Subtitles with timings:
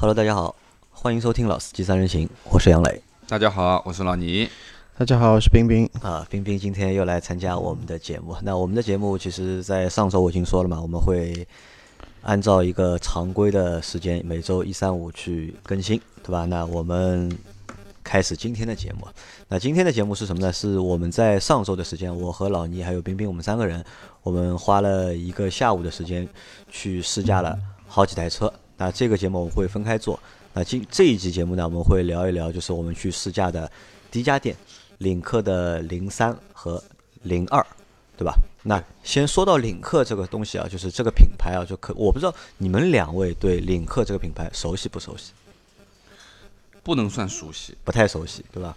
[0.00, 0.54] Hello，大家好，
[0.92, 3.02] 欢迎收听《老司机三人行》，我是杨磊。
[3.26, 4.48] 大家好，我是老倪。
[4.96, 5.90] 大家好，我是冰冰。
[6.00, 8.36] 啊，冰冰今天又来参加我们的节目。
[8.42, 11.44] 那我们的节目其实，在上周我已经说了嘛，我们会
[12.22, 16.44] 按照一个常规的时间，每周一、三、五去更新，对吧？
[16.44, 17.36] 那我们
[18.04, 19.08] 开始今天的节目。
[19.48, 20.52] 那今天的节目是什么呢？
[20.52, 23.84] 是我们在上周的时间，我和老倪还有冰冰，我们三个人，
[24.22, 26.28] 我们花了一个下午的时间
[26.70, 27.58] 去试驾了
[27.88, 28.54] 好几台车。
[28.78, 30.18] 那这个节目我们会分开做。
[30.54, 33.70] 那今这一集节目呢，我们会聊一聊，就是我们去试驾的
[34.10, 34.56] 第一家店，
[34.98, 36.82] 领克的零三和
[37.24, 37.64] 零二，
[38.16, 38.34] 对吧？
[38.62, 45.32] 那先说到领克这个东西啊，就是这个品牌啊，就可我不知道你们两位对领克这个品牌熟悉不熟悉？
[46.82, 48.76] 不能算熟悉，不太熟悉，对吧？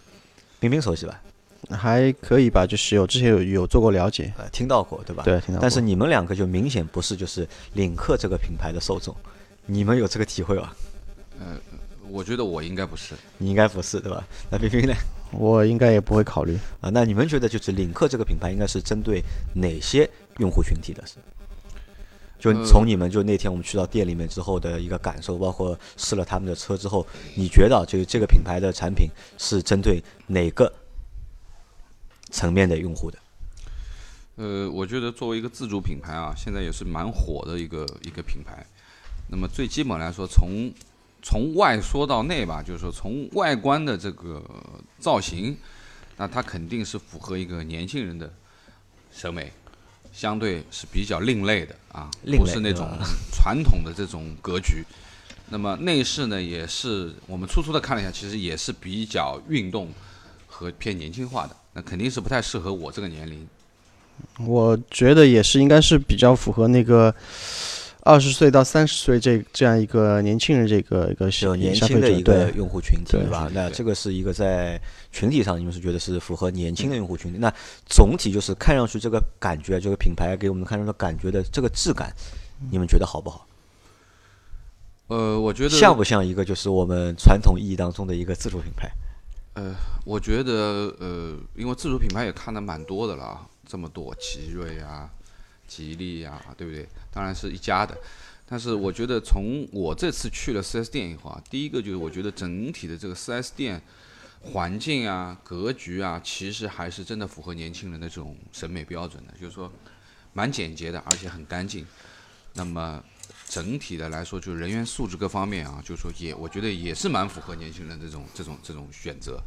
[0.59, 1.21] 冰冰熟悉吧？
[1.69, 5.23] 还可以吧，就是有之前有有做过了解，呃，听到过，对吧？
[5.23, 5.61] 对，听到过。
[5.61, 9.15] 但是你们两个就明显不是就是领克这个品牌的受众，
[9.65, 10.75] 你们有这个体会吧？
[11.39, 11.57] 呃，
[12.09, 14.23] 我觉得我应该不是，你应该不是，对吧？
[14.49, 14.93] 那冰冰呢？
[15.31, 16.57] 我应该也不会考虑。
[16.81, 19.23] 啊，那你们觉得就是领克这个品牌应该是针对
[19.55, 21.05] 哪些用户群体的？
[21.07, 21.15] 是？
[22.37, 27.05] 就从你们就那天我们去到店里面之后的一个感受，包括试了他们的车之后，
[27.35, 30.73] 你觉得就是这个品牌的产品是针对哪个
[32.31, 33.19] 层面的用户的？
[34.37, 38.65] 呃，我觉得作为一个自主品牌啊，现在也是蛮火的一个一个品牌。
[39.33, 40.69] 那么最基本来说，从
[41.23, 44.43] 从外说到内吧，就是说从外观的这个
[44.99, 45.57] 造型，
[46.17, 48.29] 那它肯定是符合一个年轻人的
[49.09, 49.49] 审美，
[50.11, 52.89] 相对是比较另类的啊，不是那种
[53.31, 54.83] 传统的这种格局。
[55.47, 59.87] 那么内饰呢，也是我们粗粗的看了一下，其实也是比较运动
[60.45, 63.47] 和偏年轻化的，那肯定是不太适合我这个年龄。
[64.45, 67.15] 我觉得也是，应该是比较符合那个。
[68.03, 73.47] 二十岁到三十岁这这样一个年轻人，这个一个有年轻的一个用户群体，对吧？
[73.53, 77.37] 那这个是一个在群体上，你们是觉得是符合年轻的用户群体。
[77.37, 77.53] 那
[77.85, 82.11] 总体就是看上去这个感觉，这个品牌给我们看上的感觉的这个质感，
[82.71, 83.47] 你们觉得好不好？
[85.07, 88.89] 呃，我觉得像不像一个就是我们传统意义当中的一个自主品牌？
[89.53, 90.53] 呃，我觉得
[90.99, 95.07] 呃，因为自主品牌也看的蛮多的了啊，这么多奇瑞啊。
[95.71, 96.85] 吉利呀，对不对？
[97.09, 97.97] 当然是一家的，
[98.45, 103.81] 但是我觉得从我这次去了 4S 店以后啊，第一个就是我觉得整体的这个 4S 店
[104.41, 109.71] 环境啊、格局啊，其实还是真的符合年轻人的这种审美标准的，就是说
[110.33, 111.85] 蛮简洁的，而且很干净。
[112.53, 113.01] 那么
[113.47, 119.41] 整体的来说，就人员素质各方面啊，就是说也我觉得也是蛮符合年轻人这种这种这种选择。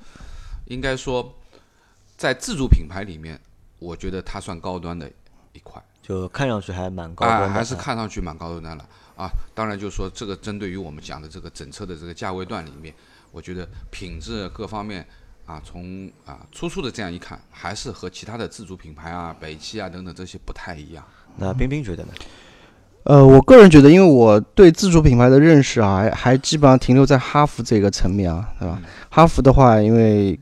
[0.69, 1.39] 应该说，
[2.17, 3.39] 在自主品牌里面，
[3.79, 5.11] 我觉得它算高端的
[5.53, 5.83] 一块。
[6.07, 8.85] 就看上去还蛮高端的，还是看上去蛮高端的
[9.17, 9.31] 啊！
[9.55, 12.93] 当然，就是说这个针对于我们讲的这个整车的这个价位段里面，
[13.33, 15.07] 我觉得品质各方面
[15.47, 21.03] 啊，从啊粗粗的这样一看，还是和其他的自主品牌啊、北汽啊等等这些不太一样。
[21.39, 22.11] 那冰冰觉得呢？
[23.05, 28.79] 呃，我个人觉得，因为我对自主品牌的认识啊，还还基本上停留在哈弗这个层面啊，对吧？
[29.11, 30.39] 哈弗的话，因为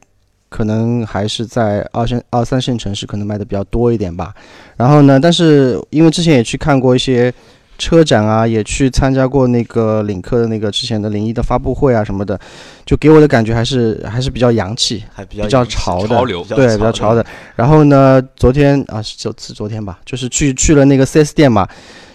[0.52, 4.34] 可能还是在二线、二三线城市可能卖的比较多一点吧。
[4.76, 7.32] 然后呢，但是因为之前也去看过一些
[7.78, 12.38] 车展啊，也去参加过那个领克的那个之前的零一的发布会啊什么的，
[12.84, 17.24] 就给我的感觉还是还是比较洋气，还比较潮的，潮流对，比较潮的。
[17.56, 21.66] 然后呢，昨天啊，是是昨天吧，就是去去了那个 4S 店嘛，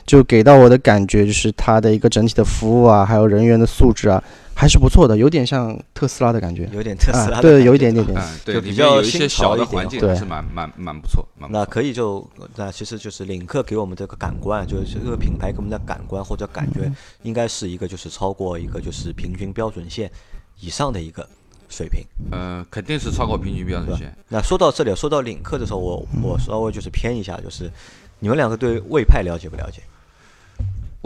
[0.05, 4.23] 就给到我的感觉就是它的一个整体的服务啊，还有人员的素质啊。
[4.59, 11.23] 还是不错的，有点像特斯拉的感觉，有点特斯拉，对，有一点点点，对比较有一些小的环境是蛮蛮蛮不错。
[11.49, 16.91] 那可以就那其实就是领克给我们这个感官，就是这个品牌给我们的感官或者感觉，
[17.21, 20.11] 应该是一个就是超过一个就是平均标准线
[20.59, 21.29] 以上的一个
[21.69, 22.03] 水平。
[22.31, 24.11] 呃，肯定是超过平均标准线。
[24.27, 27.71] 那说到这里，说到领克的时候，我我稍微就是偏一下，就是
[28.17, 29.83] 你们两个对魏派了解不了解？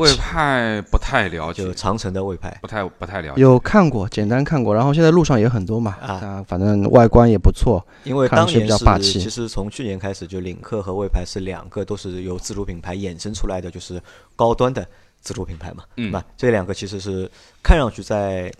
[0.01, 3.41] 魏派不太了解，长城的魏派不太不太了解。
[3.41, 5.97] 有看过，简单看过，然后现在路上也很多嘛。
[6.01, 7.85] 啊，反正外观也不错。
[8.03, 8.67] 因为当年
[9.01, 14.01] 是，其实从去年开始，就领克和魏派是两个都是由自主品牌衍生出来的，就是
[14.35, 14.85] 高端的
[15.21, 15.83] 自主品牌嘛。
[15.97, 16.11] 嗯。
[16.11, 17.29] 那这两个其实是
[17.63, 18.51] 看上去在。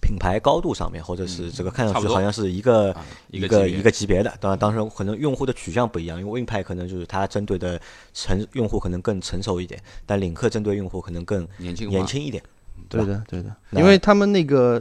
[0.00, 2.94] 品牌高度上面，或者是这个看上去好像是一个
[3.30, 7.80] 一个一个级别的，当然当时可能用户的取向不一样，因为硬派可能就是它针对的
[8.14, 12.42] 成用户可能更成熟一点，但领克针对用户可能更年轻年轻一点。
[12.88, 14.80] 对的，对的，因为他们那个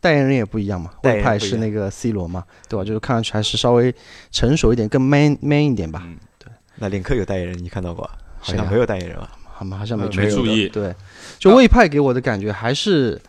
[0.00, 2.84] 代言人也不一样嘛，魏派是那个 C 罗嘛，对吧？
[2.84, 3.94] 就是看上去还是稍微
[4.30, 6.02] 成熟一点，更 man man 一点吧。
[6.04, 6.50] 嗯，对。
[6.76, 8.08] 那领克有代言人，你看到过？
[8.38, 9.30] 好像没有代言人吧？
[9.56, 9.78] 好吗？
[9.78, 10.94] 好像没没注注意对，
[11.38, 13.20] 就魏派给我的感觉还是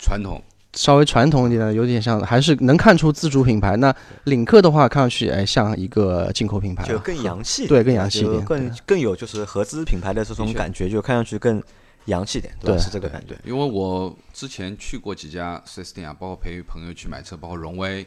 [0.00, 0.42] 传统，
[0.72, 3.76] 稍微传统一点的，有点像，还是能看出自主品牌。
[3.76, 3.94] 那
[4.24, 11.62] 领克的话，看上去哎像一个进口品牌了，就更洋气，对更洋气一点更更有就是合资品牌的这种感觉，就看上去更
[12.06, 13.36] 洋气一点，对是这个感觉。
[13.44, 18.06] 因为我之前去过几家 4S 店啊，包括陪朋友去买车，包括荣威，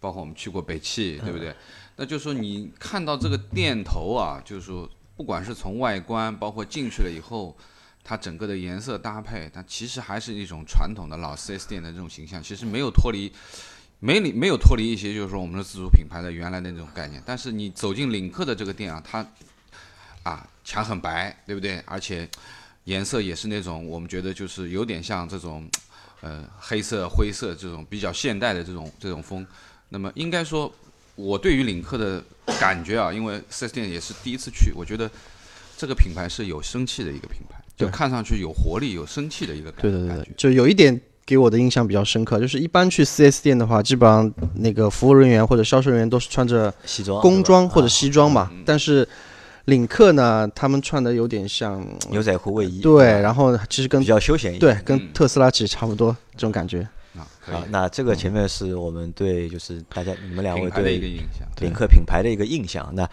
[0.00, 1.54] 包括我们去过北汽，对不对？
[1.96, 7.56] 那就是说你看到这个店头啊，就是说不管是从外观，包括进去了以后，
[8.04, 13.32] 它整个的颜色搭配，它其实还是一种传统的老 4S 店的这种形象，其实没有脱离。
[14.00, 17.22] 没离没有脱离一些，就是说我们的自主品牌的原来的那种概念。
[17.24, 19.26] 但是你走进领克的这个店啊，它
[20.24, 21.82] 啊墙很白，对不对？
[21.86, 22.28] 而且
[22.84, 25.66] 颜色也是那种我们觉得就是有点像这种
[26.20, 29.46] 呃黑色、灰色这种比较现代的这种这种风。
[29.88, 30.70] 那么应该说，
[31.14, 32.22] 我对于领克的
[32.60, 35.10] 感觉啊，因为 4S 店也是第一次去，我觉得
[35.78, 40.28] 这个品牌是有生气的一个品牌，就看上去有活力、有生气的一个感觉对对对。
[40.36, 49.08] 就有一点给我的印象比较深刻，就是一般去 4S 店的话，基本上那个服务人员或者销售人员都是穿着西装、工装或者西装嘛，嗯但是
[49.64, 54.76] 领克呢，他们穿的有点像，啊牛仔裤、卫衣，对，然后其实跟比较休闲一点。
[54.76, 56.86] 对跟嗯特斯拉其实差不多这种感觉。
[57.16, 61.48] 啊，好，那这个前面是我们对就是大家你们两位品牌的一个对印象。
[61.60, 62.86] 领克品牌的一个印象。
[62.92, 63.08] 那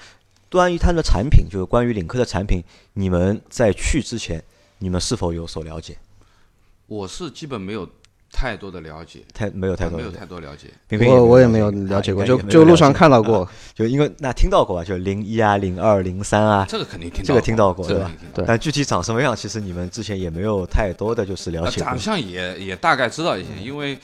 [0.52, 2.62] 关于他的产品，就是关于领克的产品，
[2.94, 4.44] 你们在去之前，
[4.80, 5.98] 你们是否有所了解？
[6.88, 7.90] 我是基本没有
[8.32, 10.68] 太多的了解，太没有太多没有太多了解。
[11.06, 13.48] 我我也没有了解过，就就路上看到过。
[13.74, 18.12] 就因为那听到过啊，就零一啊、零二、零三啊，这个肯定听到过，这个听到过对吧
[18.48, 22.00] 但具体长什么样，其实你们之前也没有太多的就是了呃解过长。
[22.00, 24.00] 相也也大概知道一些，因为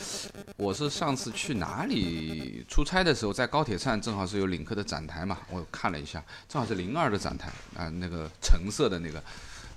[0.57, 9.23] 我是上次去哪里出差的时候，在高铁站正好是有领克的展台嘛，我看了一下，正好是零二的展台啊、那个橙色的那个，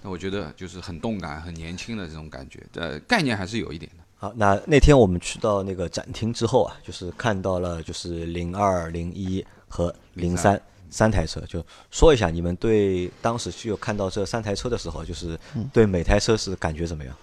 [0.03, 4.00] 那我觉得就是很动感、很年轻的这种感觉，呃，概念还是有一点的。
[4.22, 15.40] 好，那那天我们去到那个展厅之后啊，就是看到了就是零二、零一和零三三台车，就说一下你们对当时就看到这三台车的时候，就是
[15.72, 17.17] 对每台车是感觉怎么样？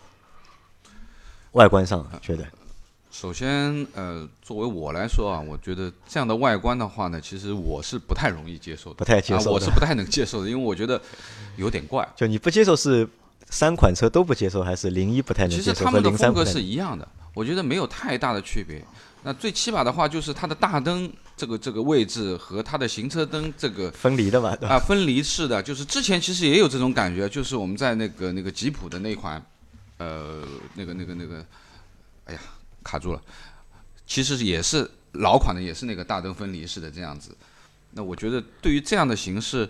[1.52, 2.44] 外观上觉得
[3.12, 11.00] 首先，呃，作为我来说啊，我觉得这样的外观的话呢，其实我是不太容易接受的，不太接受啊，我是不太能接受的，因为我觉得
[11.58, 12.08] 有点怪。
[12.16, 13.08] 就你不接受是
[13.50, 16.12] 三款车都不接受，还是零一不太能其接受其实他们的？
[16.12, 18.84] 风格是一样的，我觉得没有太大的区别。
[19.24, 24.56] 那最起码的话，就是它的大灯这个这个位置和它的行车灯这个分离的嘛？
[24.62, 29.44] 啊分离式的，就是之前其实也有这种感觉，就是我们在那个那个吉普的那款，
[29.98, 30.44] 呃，
[30.76, 31.46] 那个那个那个，
[32.26, 32.40] 哎呀，
[32.84, 33.22] 卡住了，
[34.06, 37.36] 其实也是老款的，也是那个大灯分离式的这样子。
[37.92, 39.68] 那我觉得对于这样的形式，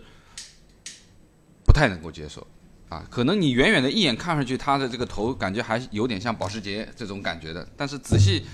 [1.65, 2.45] 不太能够接受。
[2.89, 8.45] 啊，可能你远远的一眼看上去，它的这个头感觉还有点像保时捷这种感觉的，但是仔细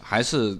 [0.00, 0.56] 还是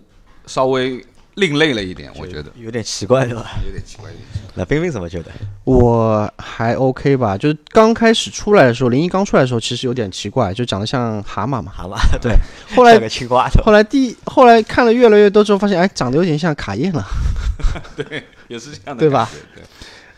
[0.46, 1.04] 稍微
[1.36, 3.58] 另类了一点，我觉得有点奇怪，是吧？
[3.64, 4.50] 有点奇怪，有点奇怪。
[4.54, 5.30] 那冰冰怎么觉得？
[5.64, 11.70] 我还 OK 吧，就是刚开始出来的时候，零一刚出来的时候，其实有点奇怪，就长得像蛤蟆嘛。
[11.70, 12.34] 蛤蟆， 对，
[12.74, 13.48] 后来像个青蛙？
[13.64, 17.04] 后来第后来看了越来越多之后，发现哎，长得有点像卡宴了。
[17.96, 19.28] 对也是这样的，对吧？
[19.54, 19.62] 对，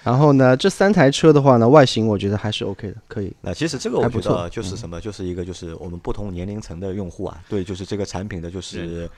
[0.04, 3.32] 然后呢，这三台车的话呢，外形我觉得还是 OK 的，可以。
[3.40, 9.10] 那其实这个我觉得啊就是什么，就是一个就是我们不同年龄层的用户啊，对，就是这个产品的就是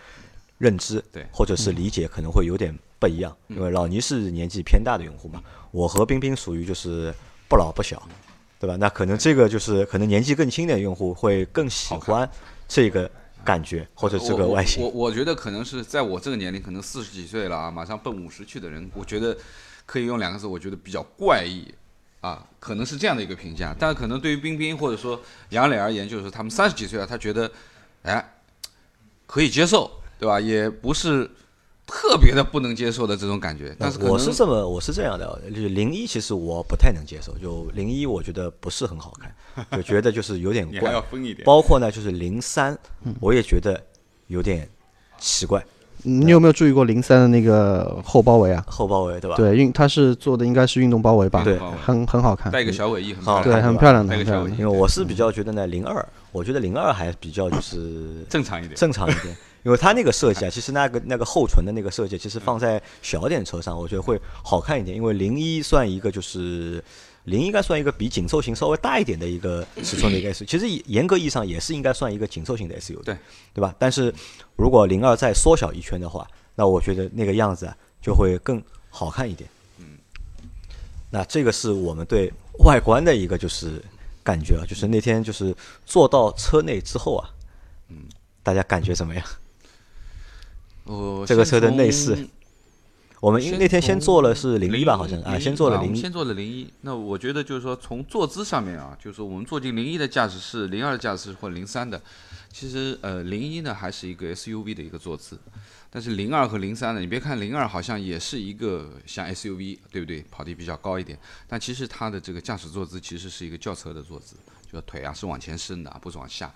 [0.59, 3.37] 认知，对或者是理解可能会有点不一样。
[3.49, 7.15] 因为老倪是年纪偏大的用户嘛，我和冰冰属于就是
[7.49, 8.03] 不老不小，
[8.59, 8.77] 对吧？
[8.77, 12.29] 那可能这个就是可能年纪更轻的用户会更喜欢
[12.67, 13.11] 这个
[13.45, 14.89] 感觉或者这个外形我。
[14.89, 19.37] 我我觉得可能是在我这个年龄，可能四十几岁了啊，马上奔五十去的人，我觉得
[19.91, 21.67] 可以用两个字，我觉得比较怪异
[22.21, 23.75] 啊，可能是这样的一个评价。
[23.77, 27.51] 但可能对于冰冰或者说杨磊而言，就是他们三十几岁了，他觉得
[28.03, 28.35] 哎
[29.27, 30.39] 可以接受，对吧？
[30.39, 31.29] 也不是
[31.89, 33.75] 特别的不能接受的这种感觉。
[33.81, 41.03] 但是我是这么我是这样的，就是零一其实我不太能接受，就零一我觉得不是很好看， 就觉得就是有点怪要。
[41.03, 41.45] 分一点。
[41.45, 42.79] 包括呢，就是零三，
[43.19, 43.85] 我也觉得
[44.29, 44.71] 有点
[45.19, 48.64] 奇怪，嗯你有没有注意过零三的那个后包围啊？
[48.66, 49.37] 后包围对吧？
[49.37, 51.42] 对，运它是做的应该是运动包围吧？
[51.45, 52.50] 对很很好看。
[52.50, 54.62] 带一个小尾翼，很好对，很漂亮的，带个小尾翼很漂亮的。
[54.62, 58.75] 因为我是比较觉得呢，零二，我觉得零二还比较就是 正常一点。
[58.75, 64.97] 正常一点，因为它那个设计啊，其实那个那个后唇的那个设计，其实放在小点车上，我觉得会好看一点。
[64.97, 66.83] 因为零一算一个就是
[67.25, 73.17] 零应该算一个比紧凑型稍微大一点的一个尺寸的一个 SUV，其实严格意义上也是应该算一个紧凑型的 SUV，对。
[73.53, 73.75] 对吧？
[73.79, 74.15] 但是
[74.57, 79.49] 如果零二再缩小一圈的话，那我觉得那个样子啊就会更好看一点。
[79.79, 79.99] 嗯，
[81.11, 83.83] 那这个是我们对外观的一个就是
[84.23, 87.31] 感觉啊，就是那天就是坐到车内之后啊，
[87.89, 88.05] 嗯，
[88.43, 89.25] 大家感觉怎么样？
[90.85, 92.27] 我这个车的内饰
[93.21, 96.67] 我们因为那天先从做了是零一吧，好像啊，先做了零一先，做了零一。
[96.81, 102.00] 那我觉得就是说，从坐姿上面啊，就是说我们坐进零一的驾驶室、零二的驾驶室或零三的，
[102.50, 105.39] 其实呃零一呢还是一个 SUV 的一个坐姿，
[105.91, 110.25] 但是零二和零三呢，你别看零二好像也是一个像 SUV，对不对？
[110.31, 114.35] 跑得比较高一点，但其实它的这个驾驶坐姿其实是一个轿车的坐姿，
[114.73, 116.50] 就腿啊是往前伸的，啊不是往下。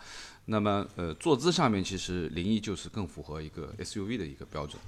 [0.46, 4.80] 那么呃坐姿上面其实零一就是更符合一个 SUV 的一个标准。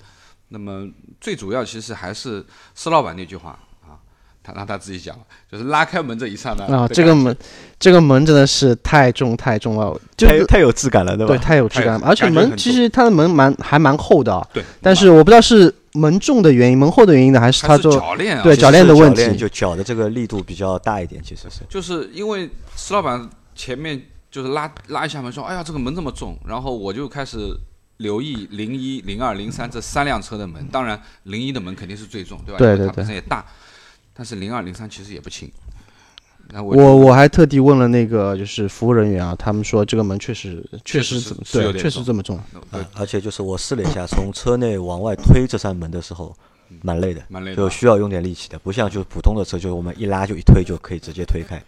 [0.49, 0.89] 那么
[1.21, 3.99] 最主要其实还是施老板那句话啊，
[4.43, 5.17] 他让他自己讲，
[5.51, 7.37] 就是拉开门这一刹那啊，这个门，
[7.81, 11.35] 这个门真的是太重太重了，就太太有质感了，对吧？
[11.35, 21.63] 对太有质感了，而且门其实它的门蛮还蛮厚的啊，对，但是我不知道是门重的原因，门厚的原因呢，还是它做铰链啊，对铰链的问题就脚的这个力度比较大一点，其实是。
[21.69, 24.01] 就是因为施老板前面
[24.31, 27.39] 就是拉拉一下门说，哎呀这个门这么重，然后我就开始
[27.99, 32.59] 留意零一、零二、零三这三辆车的门，当然零一的门肯定是最重，对吧？
[32.59, 33.45] 对它对对对本身也大，
[34.13, 35.51] 但是零二、零三其实也不轻。
[36.49, 41.21] 那我我我还特地问了那个就是服务人员啊，他们说这个门确实确实
[41.53, 42.39] 对，确实这么重。
[42.95, 46.33] 而且就是我试了一下，从车内往外推这扇门的时候，
[46.83, 51.61] 蛮累的，蛮累的就需要用点力气的，不像就是普通的车，就是我们一拉就一推就可以直接推开。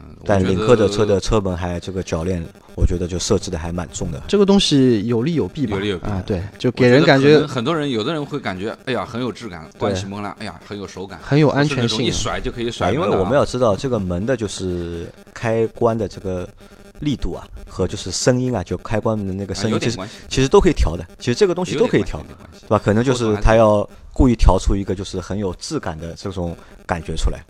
[0.00, 2.42] 嗯，但领克的车的车门还这个铰链，
[2.74, 4.22] 我觉得就设置的还蛮重的。
[4.26, 5.76] 这个东西有利有弊吧？
[5.76, 12.10] 有利有弊啊，对，就给人感觉很多人有的人会感觉，哎呀很有质感，关起门来，哎呀很有手感，很有安全性一。
[12.10, 12.92] 甩就可以啊，甩啊。
[12.92, 16.48] 因为我们要知道这个门的就是开关的这个
[17.00, 21.04] 力度啊，和就是声音啊，就开关门的那个啊声音，其实其实都可以调的。
[21.18, 22.80] 其实这个东西都可以调对吧？
[22.82, 27.40] 可能就是他要故意调出一个就是很有质感的这种感觉出来。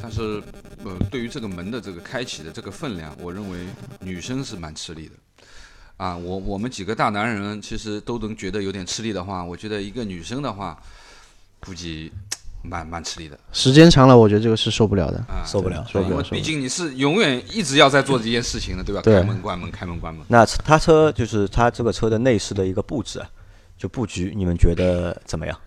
[0.00, 0.40] 但是，
[0.84, 3.66] 呃，对于这个门的这个开启的这个分量，我认为
[4.00, 5.12] 女生是蛮吃力的。
[5.98, 10.82] 啊，我我们几个大男人其实都能觉得有点吃力的话，我觉得一个女生的话，
[11.60, 12.10] 估计
[12.62, 15.18] 蛮蛮吃力的时间长了，我觉得这个是受不了的。
[15.28, 19.02] 啊，受不了受不了毕竟你是永远一直要在做这件事情的，对吧？
[19.02, 20.24] 对开门关门，开门关门。
[20.28, 23.28] 那他车就是他这个车的内饰的一个布置啊，
[23.76, 25.60] 就布局，你们觉得怎么样？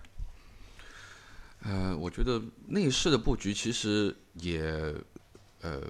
[1.66, 4.62] 呃，我觉得内饰的布局其实也，
[5.62, 5.82] 呃，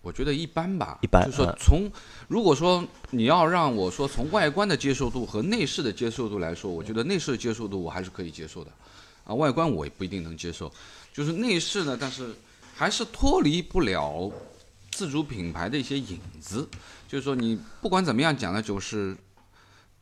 [0.00, 0.98] 我觉得一般吧。
[1.02, 1.92] 一般就是说嗯从
[2.28, 8.72] 如果说你要让我说从外观的接受度和内饰的接受度来说，我觉得内饰的接受度我还是可以接受的，
[9.24, 10.72] 啊，外观我也不一定能接受。
[11.12, 12.34] 就是内饰呢，但是
[12.74, 14.32] 还是脱离不了
[14.90, 16.66] 自主品牌的一些影子。
[17.06, 19.16] 就是说你不管怎么样讲呢，就是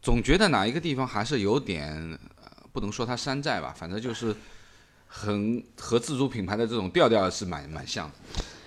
[0.01, 1.97] 总觉得哪一个地方还是有点，
[2.37, 4.35] 呃不能说它山寨吧，反正就是。
[5.09, 8.09] 很和自主品牌的这种调调是蛮蛮像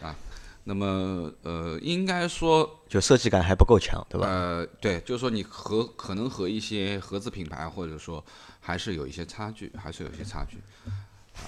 [0.02, 0.16] 的啊。
[0.64, 4.28] 那么呃，应该说就设计感还不够强，对吧？
[4.28, 8.24] 呃，对，就是说你和可能和一些合资品牌或者说
[8.60, 10.58] 还是有一些差距，还是有一些差距。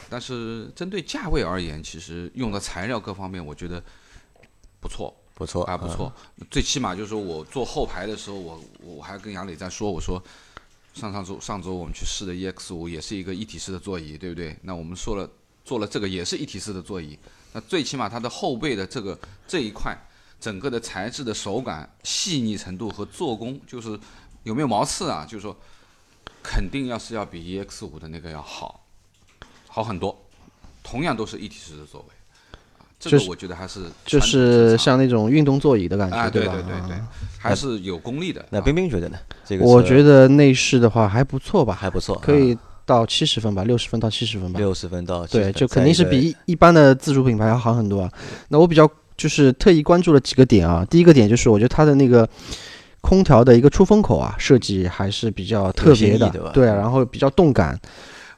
[0.09, 3.83] 但是针对价位而言，其实用的材料各方面，我觉得
[4.79, 6.11] 不错不错啊，不错。
[6.49, 10.19] 最起码就是说我坐后排的时候，我我还跟杨磊在说，我说
[10.93, 14.55] 上上周上周我们去试的 EX 五也是一个一体式的座椅，对不对？
[14.61, 15.29] 那我们说了
[15.65, 17.17] 做了这个也是一体式的座椅，
[17.51, 19.97] 那最起码它的后背的这个这一块，
[20.39, 23.99] 整个的材质的手感、细腻程度和做工，就是
[24.43, 25.25] 有没有毛刺啊？
[25.25, 25.57] 就是说，
[26.43, 28.85] 肯定要是要比 EX 五的那个要好，
[29.67, 30.17] 好很多。
[30.83, 32.07] 同样都是一体式的座位，
[33.03, 36.53] 这就是个我觉得还是就是像那种运动座椅的感啊，觉，对吧？
[36.53, 37.07] 对对对啊，
[37.37, 38.45] 还是有功力的。
[38.49, 39.17] 那啊冰冰觉得呢？
[39.45, 44.57] 这个我觉得内饰的话还不错吧，还不错，可以到七十分吧，六十分到七十分吧。
[44.57, 48.09] 六十分到70对，就肯定是比一一般的自主品牌要好很多啊。
[48.47, 52.27] 那我比较就是特意关注了几个点啊，第一个点就是我觉得它的那个
[53.01, 57.77] 空调的一个出风口啊设计还是比较特别的对，然后比较动感，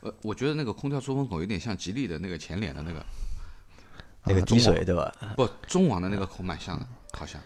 [0.01, 3.05] 呃，我觉得那个空调出风口有点像吉利的那个前脸的那个，
[4.25, 5.12] 那个滴水，对吧？
[5.36, 7.39] 不，中网的那个口蛮像的，好像。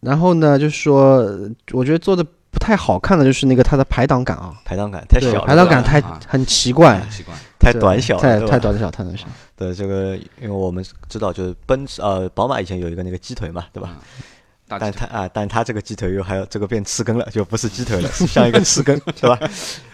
[0.00, 7.34] 然后呢，就是说，呃我觉得做的不太好看的就是那个它的排档杆啊，排档杆太小了，排档杆太啊很奇怪，奇怪。
[7.58, 9.26] 太短小，太太短小，太短小。
[9.56, 13.96] 对这个，因为我们知道就是奔驰呃宝马以前有一个那个鸡腿嘛，对吧？
[14.66, 19.38] 但它啊，但它这个鸡腿又还有这个变翅根了，就不是鸡腿了，是像一个翅根，是吧？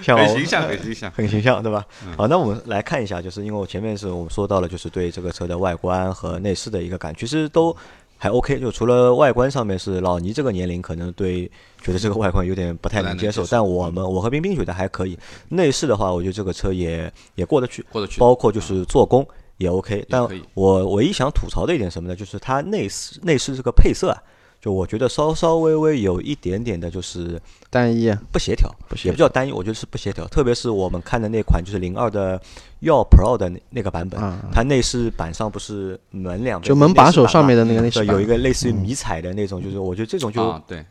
[0.00, 1.10] 像很形象，很形象。
[1.10, 1.84] 很形象，对吧？
[2.16, 7.76] 好，那我们来看一下，就是因为我前面是我们说到了，就是对这个车的外观和内饰的一个感，其实都
[8.16, 8.60] 还 OK。
[8.60, 11.50] 就除了外观上面是老倪这个年龄可能对
[11.82, 15.18] 觉得这个外观有点不太能接受但我们我和冰冰觉得还可以。
[15.48, 18.20] 内饰的话，我觉得这个车也也过得去，过得去。
[18.20, 22.14] 包括就是做工也 OK，但我唯一想吐槽的一点什么呢？
[22.14, 24.22] 就是它内饰内饰这个配色啊，
[24.60, 27.40] 就我觉得稍稍微微有一点点的，就是
[27.70, 30.26] 单一不协调，不协也不叫单一，我觉得是不协调。
[30.28, 32.38] 特别是我们看的那款就是零二的
[32.80, 40.84] 耀 Pro 的那那个版本，啊，它内饰板上不是门两边就门把手上面的的那个内饰有一个类似于迷彩的那种，就是我觉得这种就啊，对，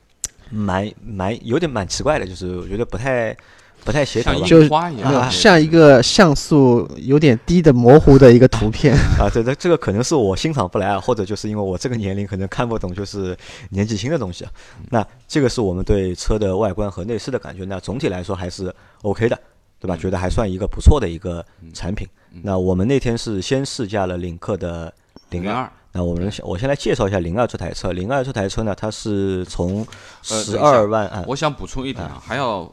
[0.49, 3.37] 蛮蛮有点蛮奇怪的，就是我觉得不太
[3.83, 8.93] 不太协调就樱花一样，啊像一个像素有点低的模糊的一个图片。
[9.19, 13.35] 啊，对这这个可能是我欣赏不来啊，或者就是因为我这个年龄可能看不懂，就是
[13.69, 14.51] 年纪轻的东西啊。
[14.89, 19.39] 那这个是我们对车的外观和内饰的感觉，那总体来说还是 OK 的，
[19.79, 19.97] 对吧？
[19.97, 21.43] 觉得还算一个不错的一个
[21.73, 22.07] 产品。
[22.43, 24.93] 那我们那天是先试驾了领克的
[25.29, 25.69] 零二。
[25.91, 27.91] 那我们先我先来介绍一下零二这台车。
[27.91, 29.83] 零二这台车呢，它是从
[30.21, 32.71] 十二万按我想补充一点啊，还要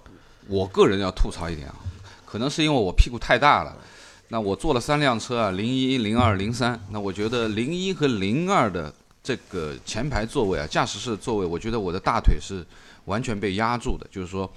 [0.49, 1.75] 我个人要吐槽一点啊，
[2.25, 3.77] 可能是因为我屁股太大了。
[4.29, 6.81] 那我坐了三辆车啊，零一、零二、零三。
[6.91, 12.65] 那我觉得零一和零二的这个前排座位啊，驾驶室座位，我觉得我的大腿是
[13.05, 14.53] 完全被压住的，就是说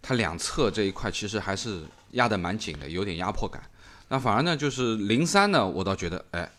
[0.00, 1.82] 它两侧这一块其实还是
[2.12, 3.62] 压得蛮紧的，有点压迫感。
[4.08, 6.50] 那反而呢，就是零三呢，我倒觉得哎，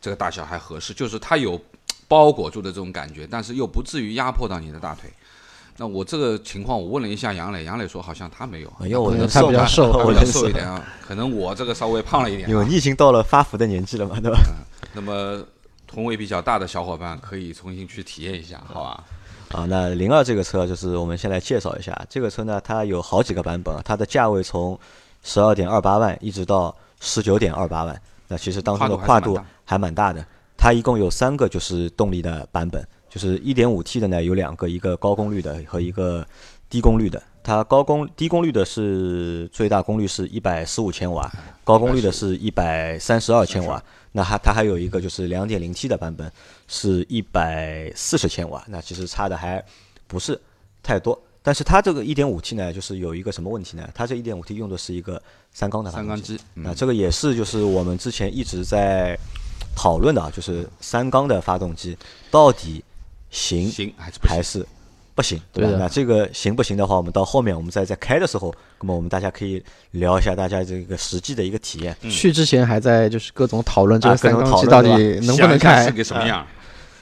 [0.00, 1.60] 这个大小还合适，就是它有
[2.06, 5.10] 包裹住的这种感觉，但是又不至于压迫到你的大腿。
[5.80, 12.50] 那我这个情况，我问了一下杨磊，杨磊说好像他没有，因为我他比较瘦我比较我瘦一点啊，可能我这个稍微胖了一点、啊。
[12.50, 14.38] 因为你已经到了发福的年纪了嘛，对吧？
[14.92, 15.40] 那么
[15.86, 19.04] 臀围比较大的小伙伴可以重新去体验一下，好吧？
[19.52, 24.78] 啊，那零二这个车就是我们先来介绍一下，这个车呢，它有好几个版本，它的价位从
[25.22, 30.26] 十二点二八万一直到十九点二八万，那其实当中的跨度还蛮大的。
[30.56, 36.26] 它一共有三个就是动力的版本，就是一点五 T 的呢有两个，一个高功率的和一个
[36.68, 37.22] 低功率的。
[37.42, 41.30] 它高功低功率的是最大功率是一百十五千瓦，
[41.64, 43.82] 高功率的是一百三十二千瓦。
[44.12, 46.30] 那还它还有一个就是两点零 T 的版本，
[46.66, 49.64] 是一百四十千瓦，那其实差的还
[50.06, 50.38] 不是
[50.82, 51.18] 太多。
[51.40, 53.88] 但是它这个一点五 T 呢，就是有一个什么问题呢？
[53.94, 59.16] 它这一点五 T 用的是一个三缸的发动机，三缸机，嗯那这个也是就是我们之前一直在
[59.74, 61.96] 讨论的啊，就是三缸的发动机
[62.30, 62.84] 到底
[63.30, 64.60] 行行还是不还行？
[64.60, 64.66] 是
[65.14, 65.70] 不行，对吧？
[65.70, 71.96] 对那这个行不行的话，我们到后面我们再再开的时候，那么我们大家可以聊一下大家这个实际的一个体验。
[72.08, 75.90] 去之前还在就是各种讨论这啊个三各种讨论缸机到底能不能开是。
[75.92, 76.46] 个什么样？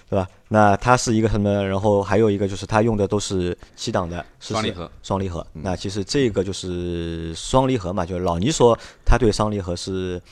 [0.08, 0.28] 对吧？
[0.48, 1.66] 那它是一个什么？
[1.66, 5.44] 然后还有一个就是它用的都是七档的双离合，双离合。
[5.52, 10.22] 那其实这个就是双离合嘛，就是老倪说他对双离合是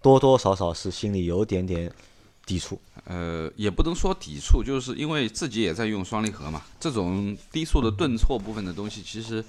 [0.00, 1.90] 多多少少是心里有点点
[2.46, 2.80] 抵触。
[3.04, 9.44] 呃，也不能说抵触，就是因为自己也在用双离合嘛，这种低速的顿挫部分的东西，其实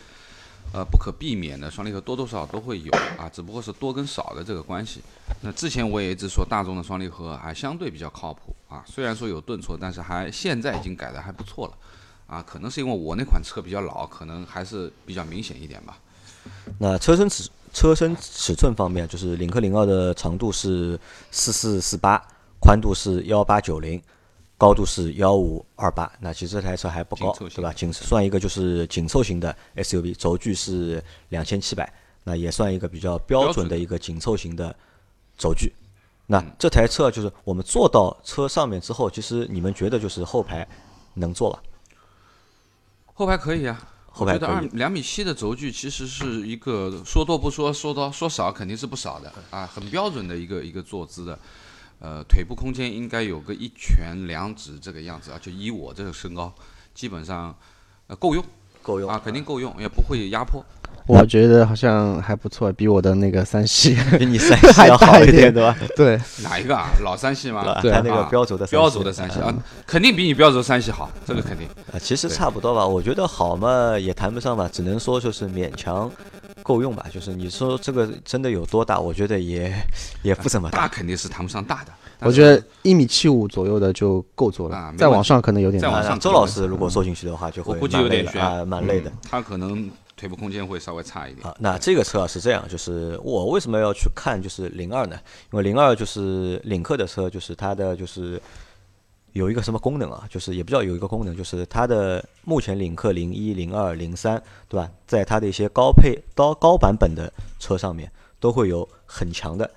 [0.74, 5.02] 呃不可避免的，双离合多多少少都会有啊，只不过是多跟少的这个关系。
[5.42, 11.74] 那之前我也一直说大众的双离合还相对比较靠谱啊，虽然说有顿挫，但是还现在已经改的还不错了
[12.28, 15.98] 啊，可能是因为我那款车比较老，可能还是比较明显一点吧。
[16.80, 21.00] 那车身尺车身尺寸方面，就是领克零二的长度是
[21.32, 22.22] 四四四八，
[22.68, 23.98] 宽度是幺八九零，
[24.58, 26.12] 高度是幺五二八。
[26.20, 27.72] 那其实这台车还不高对吧？
[27.72, 31.90] 仅算一个就是紧凑型的 SUV，轴距是两千七百，
[32.26, 34.76] 那也算一个比较标准的一个紧凑型的
[35.38, 35.72] 轴距。
[36.26, 40.68] 那嗯这台车就是我们坐到车上面之后，其实你们觉得就是后排
[41.14, 41.64] 能坐吧？
[43.14, 51.40] 后排可以啊，后排我觉得可以二两米七的轴距其实是一个说多不说，说多说少肯定是不少的啊，很标准的一个一个坐姿的，
[52.00, 56.54] 呃，腿部空间应该有个一拳两指这个样子，而且以我这个身高，
[56.94, 57.56] 基本上
[58.08, 58.44] 呃够用
[58.82, 60.64] 够用啊，肯定够用，也不会压迫。
[61.08, 65.78] 我觉得好像还不错，比我的那个三系比你三系要好一点，大一点对吧？
[65.96, 66.90] 对哪一个啊？
[67.02, 67.64] 老三系吗？
[67.82, 69.54] 对它那个啊标轴的标轴的三系啊，
[69.86, 71.66] 肯定比你标轴三系好，这个肯定。
[71.94, 72.86] 啊，其实差不多吧。
[72.86, 76.12] 我觉得好嘛，也谈不上吧，只能说就是勉强
[76.68, 77.06] 够用吧。
[77.10, 79.74] 就是你说这个真的有多大，我觉得也
[80.22, 80.88] 也不怎么大大。
[80.90, 89.10] 肯定是谈不上大的，我觉得一米七五左右的就够坐了，再往上可能有点再往上周老师如果坐进去的话，就会我估计蛮累的有点悬啊，蛮累的。
[89.10, 91.48] 嗯他可能腿部空间会稍微差一点。
[91.48, 95.16] 啊，那这个车啊是这样，就是我为什么要去看就是零二呢？
[95.54, 98.42] 因为零二就是领克的车，就是它的就是
[99.34, 104.90] 有一个什么功能啊，就是也不知道有一个功能，就是它的目前领克零一、零二、零三，对吧？
[105.06, 109.70] 在它的一些高配高高版本的车上面，都会有很强的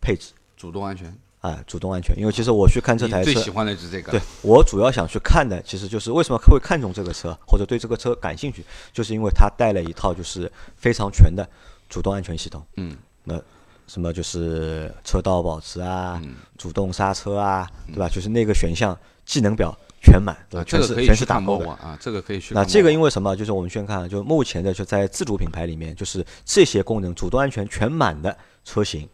[0.00, 2.18] 配置主动安全，啊，主动安全。
[2.18, 4.10] 因为其实我去看这台车最喜，欢的就是这个。
[4.10, 11.48] 对我主要想去看的，其实就是为什么会看中这个车，或者对这个车感兴趣，就是因为它带了一套就是非常全的
[11.88, 12.64] 主动安全系统。
[12.76, 13.40] 嗯，那
[13.88, 18.08] 什么就是车道保持啊、嗯主动刹车啊，对吧？
[18.08, 20.60] 就是那个选项技能表全满，对吧？
[20.60, 21.64] 啊，全是全是打勾的。
[21.64, 22.64] 看某网啊，这个可以去那。
[22.64, 23.34] 这个因为什么？
[23.34, 29.08] 就是我们先看，就目前的就在自主品牌里面，就是这些功能主动安全全满的车型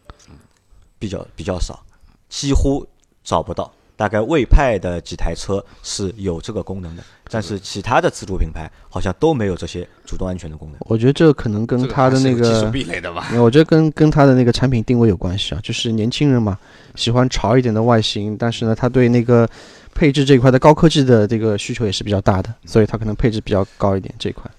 [0.98, 1.84] 比较比较少，
[2.28, 2.86] 几乎
[3.22, 3.72] 找不到。
[3.96, 10.78] 大概魏派的几台车是有这个功能的，但是其他的自主品牌好像都没有这些主动安全的功能。
[10.80, 13.28] 我觉得这个可能跟它的那个技术个，壁垒的吧。
[13.36, 16.58] 我觉得跟跟它的那个产品定位有关系啊，就是年轻人嘛，
[16.94, 19.48] 喜欢潮一点的外形，但是呢，他对那个
[19.94, 24.50] 配置这一块的高科技的这个需求也是比较大的，所以它可能配置比较高一点这一块。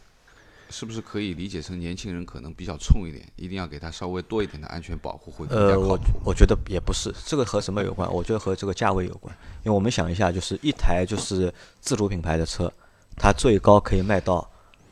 [0.77, 6.19] 是不是可以理解成年轻人可能比较冲一点，一定要给他稍微多一点的安全保护会更加呃，我靠谱？
[6.25, 8.13] 我觉得也不是，这个和什么有关？
[8.13, 9.33] 我觉得和这个价位有关。
[9.63, 12.69] 因为我们想一下，就是一台就是自主品牌的车，
[13.15, 14.45] 它最高可以卖到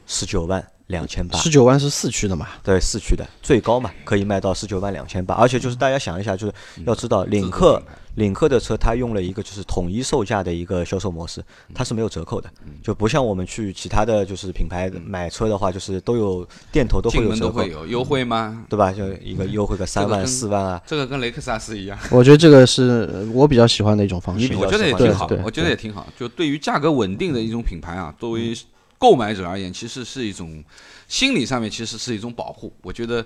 [0.07, 2.47] 十九万两千八，十九万是四驱的嘛？
[2.63, 5.35] 对，四驱的最高嘛，可以卖到十九万两千八。
[5.35, 6.53] 而且就是大家想一下，就是
[6.85, 7.83] 要知道，领克
[8.15, 18.65] 领克的车，它用了一个就是统一售价的一个销售模式，它是没有折扣的，嗯就不像我们去其他的就是品牌买车的话，就是都有店头都会有折扣门都会，有优惠吗？
[18.69, 18.91] 对吧？
[18.91, 26.07] 就一个优惠个三万四万啊，这个跟雷克萨斯一样，我觉得这个是呃我比较喜欢的一种方式我觉得也挺好我觉得也挺好。
[26.17, 28.55] 就对于价格稳定的一种品牌啊，作为
[28.97, 30.63] 购买者而言，其实是一种
[31.07, 32.71] 心理上面其实是一种保护。
[32.81, 33.25] 我觉得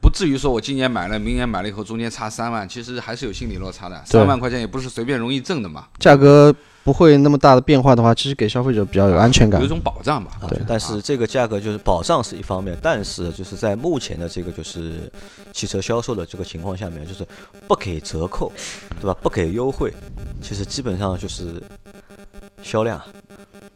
[0.00, 3.96] 不至于说我今年买了，明年买了以后中间差三万，其实还是有心理落差的。
[4.06, 9.68] 对三万块钱也不是随便容易挣的嘛，价格不会那么大的变化的话，其实给消费者比较有安全感有一。
[9.68, 10.32] 种保障吧。
[10.40, 15.12] 啊对，但是这个价格就是保障是一方面，但是就是在目前的这个就是
[15.52, 17.26] 汽车销售的这个情况下面，就是
[17.68, 18.50] 不给折扣，
[19.00, 19.14] 对吧？
[19.20, 19.92] 不给优惠，
[20.40, 21.62] 其实基本上就是
[22.62, 23.00] 销量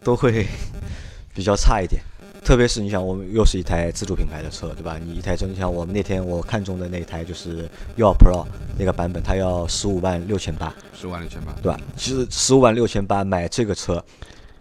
[0.03, 0.47] 都会
[1.35, 2.03] 比较差一点。
[2.45, 4.99] 特别是你想，我们又是一台自主品牌的车，对吧？
[5.03, 8.45] 你一台车，你想我们那天我看中的那台就是耀 Pro
[8.79, 11.81] 那个版本，它要十五万六千八，十五万六千八，对吧？
[11.97, 14.05] 其实十五万六千八买这个车，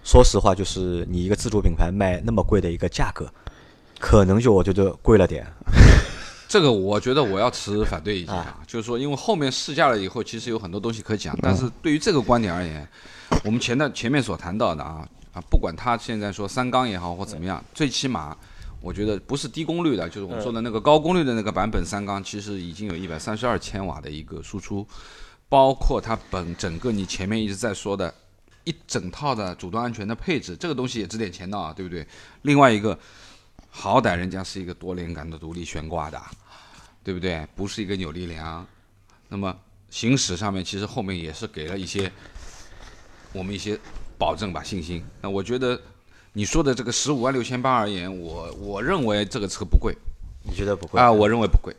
[0.02, 3.30] 说实话，就是你一个自主品牌卖那么贵的一个价格，
[4.00, 5.46] 可能就我觉得贵了点。
[6.48, 12.88] 这个我觉得我要持反对意见啊，就是说，因为后面试驾了以后，其实有很多东西可讲，但是对于这个观点而言，
[13.43, 18.38] 我们前段前面所谈到的啊啊，不管它现在说三缸也好或怎么样，最起码
[18.80, 24.88] 我觉得不是低功率的，就是我们说的那个高功率的那个版本三缸，其实已经有一百三十二千瓦的一个输出，
[25.50, 28.13] 包括它本整个你前面一直在说的。
[28.65, 32.08] 一整套的主动安全的配置，这个东西也值点钱的啊，对不对？
[32.43, 32.98] 另外一个，
[33.69, 36.17] 好歹人家是一个多连杆的独立悬挂的，
[37.04, 37.46] 对不对？
[37.58, 38.65] 不是一个扭力梁。
[39.28, 39.54] 那么
[39.89, 42.10] 行驶上面其实后面也是给了一些
[43.34, 43.78] 我们一些
[44.17, 45.04] 保证吧，信心。
[45.21, 45.80] 那我觉得
[46.34, 49.95] 你说的这个十五万六千八而言，我我认为这个车不贵
[50.43, 51.76] 你觉得不贵啊，我认为不贵。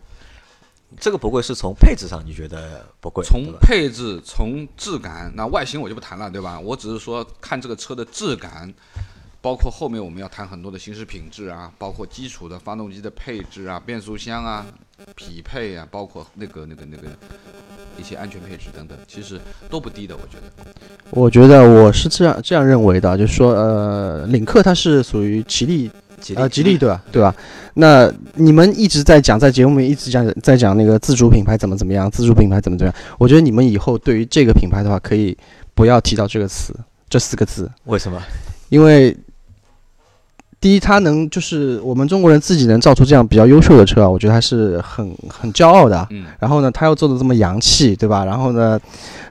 [1.00, 6.60] 这个不贵是从配置上你觉得不贵，从配置、从质感，那外形我就不谈了，对吧？
[6.60, 8.72] 我只是说看这个车的质感，
[9.40, 14.64] 包括后面我们要谈很多的行驶品质啊，包括基础的发动机的配置啊、变速箱啊、
[15.16, 17.08] 匹配啊，包括那个那个那个
[17.98, 20.72] 一些安全配置等等，其实都不低的，我觉得。
[21.10, 27.02] 我觉得我是这样这样认为的，就是说，呃，领克它是属于吉利吉利啊，吉利对吧？
[27.12, 27.34] 对吧？
[27.74, 33.02] 那你们一直在讲，在节目里一直讲在讲那个自主品牌怎么怎么样，自主品牌怎么怎么样。
[33.18, 35.36] 我觉得你们以后对于这个品牌的话，可以
[35.74, 36.74] 不要提到这个词，
[37.08, 38.20] 这四个字，为什么？
[38.70, 39.16] 因为
[40.64, 46.06] 第一，它能就是我们中国人自己能造出这样比较优秀的车啊，我觉得还是很很骄傲的啊。
[46.08, 48.24] 嗯，然后呢，它又做的这么洋气，对吧？
[48.24, 48.80] 然后呢，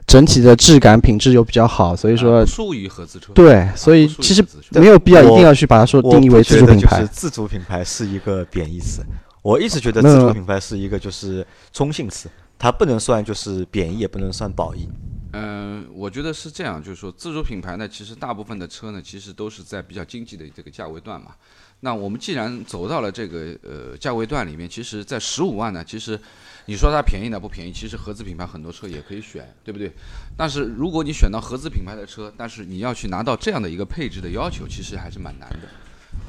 [0.06, 3.32] 整体的质感品质又比较好，所以说啊不输于合资车。
[3.32, 7.10] 对，所以其实没有必要一定要去把它说定义为自主品牌就是。
[7.12, 9.02] 自主品牌是一个贬义词，
[9.42, 14.88] 我一直觉得自主品牌是一个就是中性词，它不能算就是贬义，也不能算褒义。
[15.34, 21.34] 嗯、我觉得是这样，就是说自主品牌呢，其实大部分的车呢，其实都是在比较经济的这个价位段嘛。
[21.80, 26.18] 那我们既然走到了这个呃价位段里面，其实，在十五万呢，其实
[26.66, 29.92] 你说它便宜呢不便宜，其实合资品牌很多车也可以选，对不对？
[30.36, 35.68] 但是如果你选到合资品牌的车，但是你要去拿到这样的一个配置的要求，其实还是蛮难的，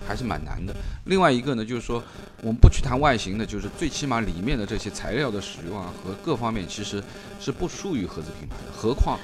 [0.08, 0.76] 还是蛮难的。
[1.06, 2.04] 另外一个呢，就是说
[2.42, 7.04] 我们不去谈外形的，就是最起码里面的这些材料的使用啊和各方面，其实
[7.40, 8.72] 是不输于合资品牌的。
[8.76, 9.20] 何况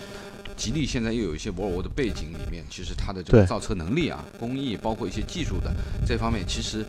[0.55, 5.73] 吉利现在又有一些沃尔沃的背景里面，其实它的这个造车能力啊、工艺，包括一些技术的
[6.05, 6.85] 这方面，其实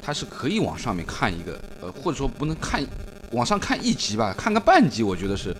[0.00, 2.84] 它是可以往上面看一个，呃，或者说不能看
[3.32, 5.56] 往上看一级吧，看个半级，我觉得是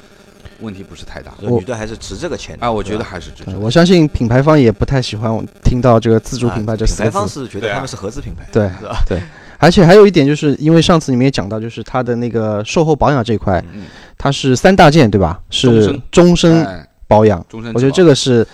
[0.61, 1.33] 问题不是太大。
[1.42, 7.11] 我女的还是值这个钱的啊，我觉得还是值我相信品牌方也不太喜欢听到这个自主品牌这啊品牌四个字。
[7.11, 8.71] 方是觉得他们是合资品牌，对？
[9.09, 9.23] 对，
[9.59, 13.85] 而且还有一点，就是因为上次你们也讲到，就是它的那个售后保养这一块，嗯
[14.19, 15.40] 它是三大件对吧？
[15.51, 16.66] 是终身
[17.07, 17.45] 保养。
[17.49, 18.47] 终身我觉得这个是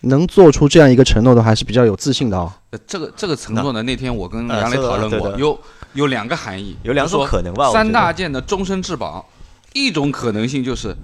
[0.00, 5.58] 能做出这样一个承诺的，还是比较有自信的啊、呃这个这个承诺呢，那天我跟呃杨磊讨论过，有
[5.92, 7.70] 有两个含义，有两种可能吧。
[7.72, 9.24] 三大件的终身质保，
[9.72, 10.94] 一种可能性就是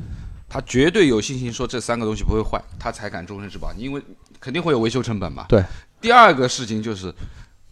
[0.53, 4.03] 他绝对有信心说这三个东西不会坏，他才敢终身质保，因为
[4.41, 5.47] 肯定会有维修成本嘛。
[5.49, 5.63] 对。
[6.01, 7.15] 第二个事情就是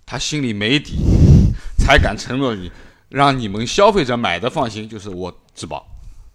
[0.06, 0.98] 他心里没底，
[1.76, 2.70] 才敢承诺你，
[3.08, 5.84] 让你们消费者买的放心，就是我质保，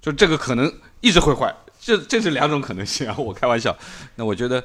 [0.02, 3.74] 就这个可能一直会坏，这这是两种可能性啊，我开玩笑。
[4.16, 4.62] 那我觉得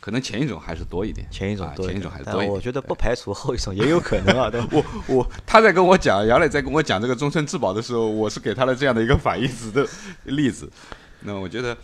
[0.00, 2.52] 可能前一种还是多一点，啊前一种多一点，前一种还是多一点。
[2.52, 4.60] 我觉得不排除后一种也有可能啊， 对？
[4.72, 9.86] 我我他在跟我讲，杨磊在跟我讲这个终身质保的时候，我是给他了这样的一个反义词的
[10.24, 10.68] 例子。
[11.24, 11.76] 那我觉得，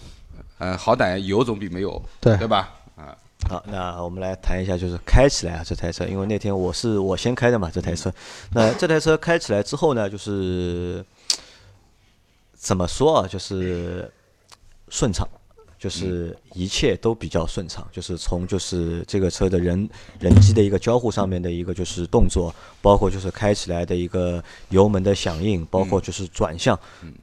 [0.58, 2.74] 呃，好歹有总比没有，对对吧？
[2.96, 3.16] 啊，
[3.48, 8.12] 好，那我们来谈一下，就是开起来啊这台车，因为那天我是我先开的嘛这台车，
[8.52, 11.04] 那这台车开起来之后呢，就是
[12.54, 14.10] 怎么说啊，就是
[14.88, 15.26] 顺畅，
[15.78, 26.76] 就是一切都比较顺畅，就是从就是这个车的人人机的一个交互上面的一个就是动作，包括就是开起来的一个油门的响应，包括就是转向，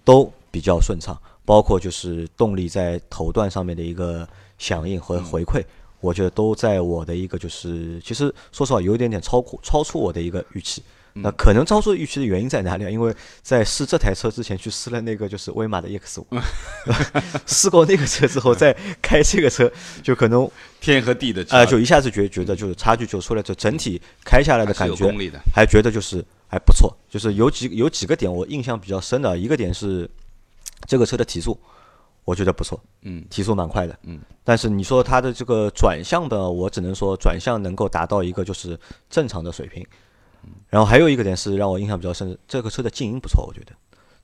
[0.05, 4.27] 都比较顺畅，包括就是动力在头段上面的一个
[4.57, 5.63] 响应和回馈。
[6.01, 10.83] 我觉得都在我的一个就是，其实说实话有一点点超过超出我的一个预期。
[11.17, 12.89] 那可能超出预期的原因在哪里啊？
[12.89, 16.27] 因为在试这台车之前去试了那个就是威马的 EX 五，
[17.47, 19.71] 试过那个车之后再开这个车，
[20.03, 20.45] 就可能
[20.81, 25.09] 天和地的啊、呃就一下子觉觉得就是差距就出来，就整体开下来的感觉
[25.53, 30.09] 还觉得就是还不错，就是有几有几个点我印象比较深的，一个点是
[30.87, 31.59] 这个车的提速，
[32.23, 39.85] 我觉得不错，嗯提速蛮快的，嗯，但是你说它的这个转向的，我只能说转向能够达到一个就是正常的水平，
[40.69, 43.71] 然后还有一个点是让我印象比较深，这个车的静音不错，我觉得。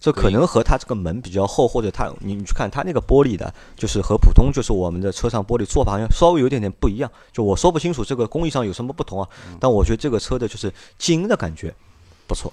[0.04, 7.12] 这可能和它这个门比较厚，或者它你你去看它那个玻璃的，就是和普通就是我们的车上玻璃做法好像稍微有点点不一样。
[7.32, 11.72] 就我说不清楚这个工艺上有什么不同啊，但我觉得这个车的就是静音的感觉
[12.26, 12.52] 不错。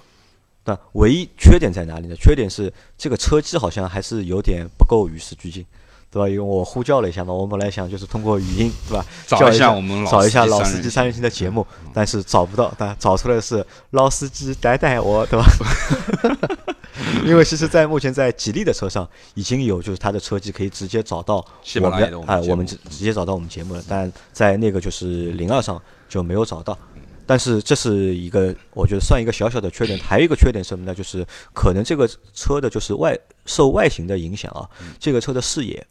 [0.69, 2.15] 但唯一缺点在哪里呢？
[2.15, 5.65] 缺点是这个车机好像还是有点不够与时俱进，
[6.11, 6.29] 对吧？
[6.29, 9.05] 因为我呼叫了一下嘛，我本来想就是通过语音，对吧？
[9.25, 15.45] 找一下我们老找一下老司机三人行的节目，但是找不到，但找出来的是老司机带带我，对吧？
[17.25, 21.43] 因为其实，在目前在吉利的车上已经有，就是它的车机可以直接找到
[21.81, 26.77] 我们哎，我们直直接找到我们节目了，但在那个就是零二上就没有找到。
[27.29, 29.99] 但是这是一个，我觉得算一个小小的缺点。
[29.99, 30.95] 还有一个缺点是什么呢？
[30.95, 33.15] 就是可能这个车的就是外
[33.45, 34.67] 受外形的影响啊，
[34.99, 35.85] 这个车的视野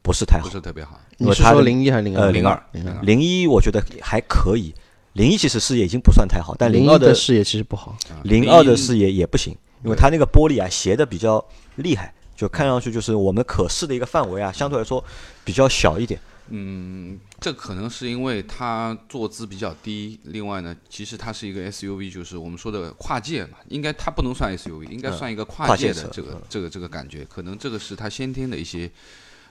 [0.00, 0.50] 不是太好不。
[0.50, 0.98] 是特别好。
[1.18, 2.24] 你是说因为它的零一还是零二？
[2.24, 2.62] 呃零二
[3.02, 4.72] 零一我觉得还可以，
[5.12, 7.94] 零一其实视野已经不算太好，但零二的视野其实不好。
[8.08, 15.04] 啊零二的视野也不行，因为它那个玻璃啊斜的比较厉害，就看上去就是我们可视的一个范围啊，相对来说
[15.44, 16.18] 比较小一点。
[16.50, 28.90] 嗯，这可能是因为它坐姿比较低，另外呢，其实它是一个 SUV，就是我们说的跨界嘛，应该它不能算 SUV，应该算一个跨界的这个这个这个感觉，可能这个是它先天的一些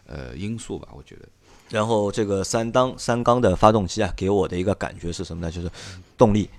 [0.06, 1.28] 呃因素吧，我觉得。
[1.70, 5.52] 然后这个三缸三缸的发动机啊，给我的一个感觉是什么呢？
[5.52, 5.70] 就是
[6.18, 6.50] 动力，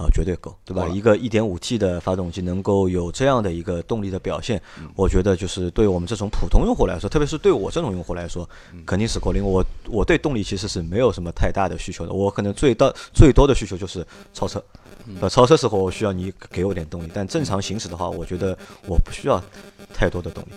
[0.00, 0.82] 嗯，啊，绝对够，对吧？
[0.82, 4.60] 够了一个 1.5T 的发动机能够有这样的一个动力的表现，
[4.96, 8.48] 我觉得就是对我们这种普通用户来说，特别是对我这种用户来说，
[8.86, 9.30] 肯定是够。
[9.32, 14.62] 因为我我对动力其实是没有什么太大的需求的，我可能最大最多的需求就是超车。
[15.20, 19.42] 呃，超车时候我需要你给我点动力，但正常行驶的话，我觉得我不需要
[19.94, 20.48] 太多的动力。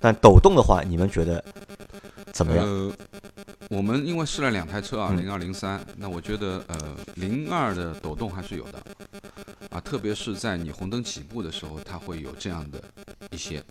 [0.00, 1.42] 但抖动的话，你们觉得
[2.32, 2.66] 怎么样？
[2.66, 2.92] 呃，
[3.68, 5.22] 我们因为试了两台车啊，嗯。
[5.22, 6.76] 零二零三，那我觉得呃
[7.14, 8.82] 零二的抖动还是有的，
[9.70, 12.82] 啊，特别是在你红灯起步的时候，它会有这样的
[13.30, 13.62] 一些，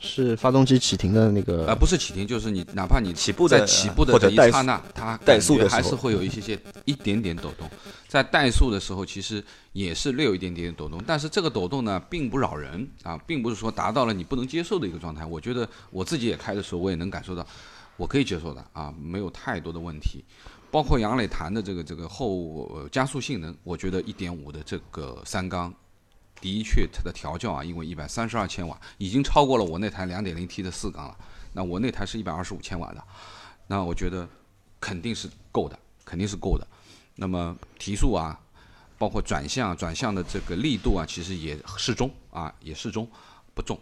[0.00, 5.68] 是发动机启停的那呃，个，不是启停，就是你哪怕你起步的在起步的或者怠速这一刹那，它怠速的时候。
[5.68, 7.70] 觉还是会有一些些一点点抖动，
[8.08, 15.24] 在怠速的时候其实也是略有一点点抖动，但是这个抖动呢并不扰人啊，并不是说达到了你不能接受的一个状态。
[15.24, 17.46] 我觉得我自己也开的时候，我也能感受到，
[17.98, 20.24] 我可以接受的啊，没有太多的问题。
[20.70, 25.72] 包括杨磊谈的这个这个后、加速性能，我觉得一点五的这个三缸，
[26.40, 31.16] 的确它的调教啊，因为一百三十二千瓦，已经超过了我那台两点零 T 的四缸了。
[31.54, 33.02] 那我那台是一百二十五千瓦的，
[33.66, 34.28] 那我觉得
[34.78, 36.66] 肯定是够的，肯定是够的。
[37.16, 38.38] 那么提速啊，
[38.98, 43.10] 包括转向，转向的这个力度啊，其实也适中啊，也适中，
[43.54, 43.76] 不重。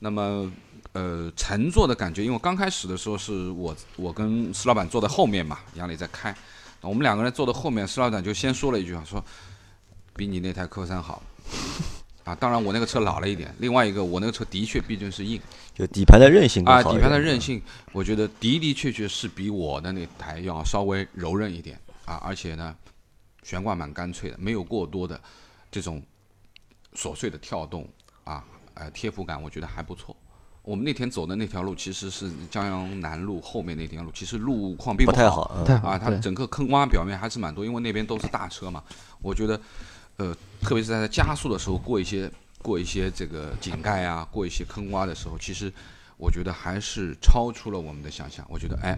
[0.00, 0.52] 那么
[0.92, 6.34] 呃，乘坐的感觉，因为刚开始的时候是我我跟石老板坐在后面嘛，杨磊在开，
[6.80, 9.24] 我们两个人坐在后面，石老板就先说了一句话，说
[10.14, 11.22] 比你那台 Q 三好。
[12.24, 15.40] 啊，当然我那个车老了一点，另外一个我那个车的确毕竟是硬
[15.74, 22.76] 就底盘的韧性啊，底盘的韧性，我觉得的的确确是比我的那台要稍微柔韧一点啊，而且呢，
[23.42, 25.20] 悬挂蛮干脆的，没有过多的
[25.68, 26.00] 这种
[26.94, 27.88] 琐碎的跳动
[28.22, 30.16] 啊，呃，贴服感我觉得还不错。
[30.62, 38.82] 我们那天走的那条路其实是江阳南路后面那条路，其实路况并好不太好，嗯啊，它对整个坑洼表面还是蛮多，因为那边都是大车嘛。
[39.20, 39.60] 我觉得，
[40.18, 42.30] 呃，特别是在它加速的时候过一些
[42.62, 45.72] 过一些这个井盖啊，过一些坑洼的时候，其实
[46.16, 48.46] 我觉得还是超出了我们的想象。
[48.48, 48.96] 我觉得，哎，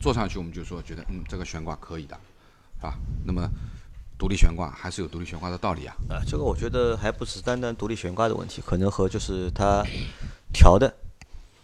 [0.00, 2.16] 坐上去我们就说觉得，嗯，这个悬挂可以的，
[2.76, 2.94] 是吧？
[3.24, 3.48] 那么
[4.16, 5.96] 独立悬挂还是有独立悬挂的道理啊。
[6.08, 9.84] 啊，这个我觉得还不是单单独立悬挂的问题，可能和就是它
[10.52, 10.92] 调的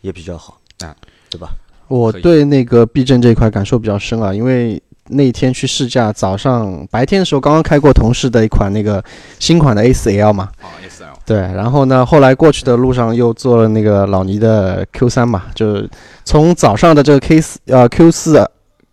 [0.00, 0.94] 也比较好，啊，
[1.30, 1.50] 对吧？
[1.88, 9.02] 我对那个避震这一块感受比较深啊，因为那天去试驾，早上白天的时候刚刚开过同事的一款那个
[9.38, 15.88] 新款的 A4L 嘛，啊，S L，对，然后呢，后来过去的路上又坐了那个老倪的 Q 三嘛，就是
[16.24, 18.48] 从早上的这个 K 四呃 Q 四啊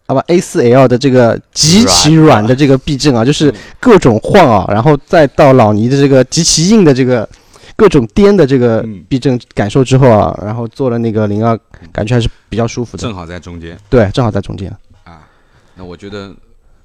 [0.06, 7.28] 不 A 四 L 的这个极其软软的这个避震啊，就是各种晃啊，然后再到老倪的这个极其硬的这个
[7.76, 11.58] 各种颠的这个嗯避震感受之后啊，然后做了那个零二，
[11.92, 13.02] 感觉还是比较舒服的。
[13.02, 13.78] 正好在中间。
[13.90, 14.70] 对，正好在中间。
[15.04, 15.28] 啊，
[15.76, 16.36] 那我觉得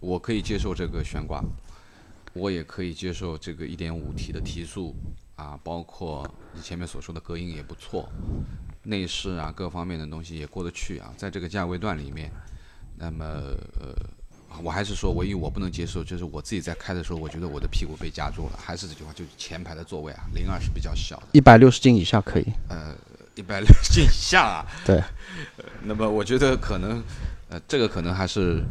[0.00, 1.42] 我可以接受这个悬挂，
[2.32, 4.94] 我也可以接受这个一点五 T 的提速
[5.36, 8.08] 啊，包括你前面所说的隔音也不错，
[8.82, 12.30] 内饰啊各方面的东西也过得去啊，在这个价位段里面，
[12.96, 13.94] 那么呃。
[14.62, 18.58] 我还是说，唯一我不能接受，就是我自己在开的时候，我觉得我的屁股被夹住了。
[18.58, 22.46] 还是这句话，就是前排的座位啊，零二是比较小的，一百六十斤以下可以。
[22.68, 22.96] 呃，
[23.34, 24.66] 一百六十斤以下啊。
[24.84, 24.96] 对
[25.58, 27.02] 呃那么我觉得可能，
[27.50, 28.64] 呃，这个可能还是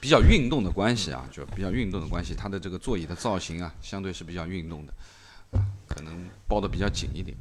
[0.00, 7.36] 比较运动的关系啊，就比较运动的关系，它的这个座椅的造型啊，相对是比较运动的，啊，可能包的比较紧一点。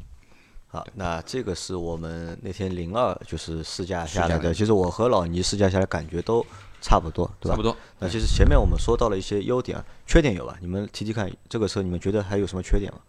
[0.67, 6.45] 好，那这个是我们那天零二就是试驾下来的其实我和老倪试驾下来感觉都
[6.81, 7.51] 差不多，对吧？
[7.51, 7.77] 差不多。
[7.99, 10.57] 那其实前面我们说到了一些优点，啊，缺点有吧？
[10.59, 12.99] 你们提提看，这个车你们觉得还有什么缺点吗？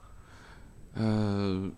[0.94, 1.70] 呃，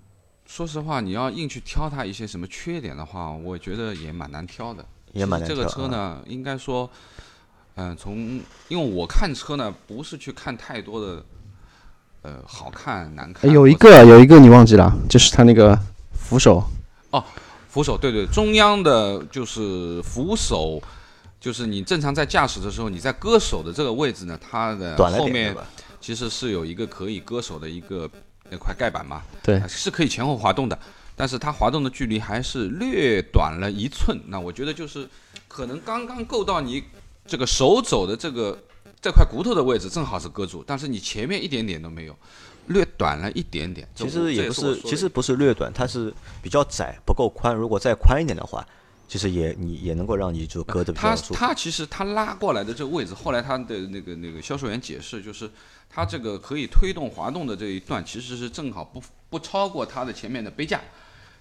[0.44, 4.84] 说实话，你要硬去挑它一些什么缺点的话，我觉得也蛮难挑的。
[5.12, 6.90] 也蛮难挑这个车呢，应该说，
[7.76, 11.24] 嗯、从因为我看车呢，不是去看太多的，
[12.22, 13.48] 呃，好看难看。
[13.48, 15.78] 哎有一个有一个你忘记了，就是它那个
[16.12, 16.64] 扶手。
[17.10, 17.24] 哦
[17.68, 20.80] 扶手，对对，中央的就是扶手，
[21.44, 25.54] 就是你正常在驾驶的时候，你在割手的这个位置呢，它的短，后面？
[26.00, 28.08] 其实是有一个可以割手的一个
[28.48, 30.78] 那块盖板嘛，对啊是可以前后滑动的，
[31.14, 34.18] 但是它滑动的距离还是略短了一寸。
[34.28, 35.06] 那我觉得就是
[35.46, 36.82] 可能刚刚够到你
[37.26, 38.58] 这个手肘的这个
[39.02, 42.16] 这块骨头的位置，正好是割住，但是你前面一点点都没有，
[42.68, 43.86] 略短了一点点。
[43.94, 47.54] 其实也不是，其实不是略短，它是比较窄，不够宽。
[47.54, 48.66] 如果再宽一点的话，
[49.14, 51.34] 其实也你也能够让你就搁的比他较舒服。
[51.34, 55.48] 他其实他拉过来的这个位置，后来他的那个那个销售员解释，就是
[55.88, 59.00] 他这个可以推动滑动的这一段，其实是正好不
[59.30, 60.80] 不超过它的前面的杯架，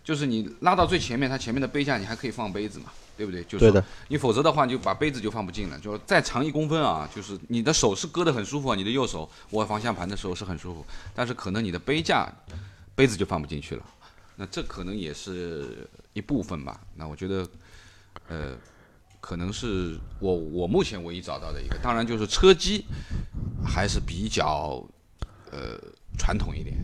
[0.03, 3.43] 就是你拉到最前面，它前面的杯架你还可以放杯子嘛，对不对？
[3.45, 12.31] 就是你否则的话，你就把杯子就放不进了，就再长一公分啊，就是你的手是搁得很舒服啊，你的右手握方向盘的时候是很舒服，但是可能你的杯架
[12.93, 13.83] 杯子就放不进去了，
[14.35, 16.79] 那这可能也是一部分吧。
[16.95, 17.43] 那我觉得，
[18.29, 18.55] 呃，
[19.19, 22.85] 可能是我我目前唯一找到的一个，当然就是车机
[23.65, 24.83] 还是比较
[25.51, 25.79] 呃
[26.17, 26.77] 传统一点。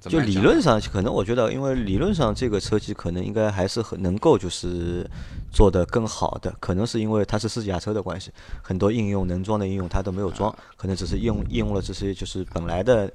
[0.00, 5.08] 就理论上，可能我觉得，因为理论上这个车机可能应该还是很能够就是
[5.52, 13.10] 做得更好的，可能是因为它是试驾车的关系，很多应用能装的应用它都没有装，可能只是应用应用了这些就是本来的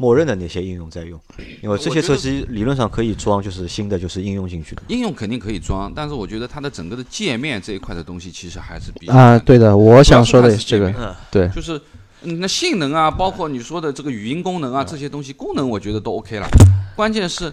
[0.00, 1.20] 默认的那些应用在用，
[1.62, 4.80] 因为这些车机理论上可以装就是新的就是应用进去的。
[4.88, 11.78] 应用肯定可以装，但是我觉得它的整个的界面这一块的东西，其实还是比较啊，对的，我想说的也是这个主要是它是界面，对，就是
[12.22, 16.48] 嗯那性能啊，包括你说的这个语音功能啊，这些东西功能我觉得都 OK 了。
[16.96, 17.52] 关键是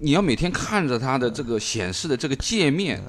[0.00, 3.02] 你要每天看着它的这个显示的这个界面，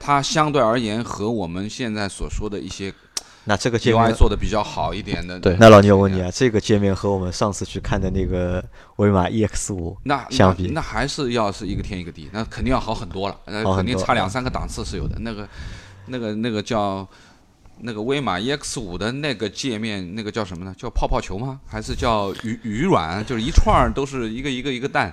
[0.00, 2.92] 它相对而言和我们现在所说的一些
[3.44, 8.62] 那这个界面，做的比较好一点的，对那老牛我问你啊，这个界面和我们上次去看的那个
[8.96, 15.16] 威马 EX 五那相比那那还是要是一个天一个地，那肯定要好很多了，那肯定差两三个档次是有的。
[15.20, 15.48] 那个
[16.06, 17.08] 那个那个叫
[17.78, 20.74] 那个威马 EX 五的那个界面，那个叫什么呢？
[20.76, 21.60] 叫泡泡球吗？
[21.66, 23.24] 还是叫鱼鱼卵？
[23.24, 25.10] 就是一串儿都是一个一个一个蛋，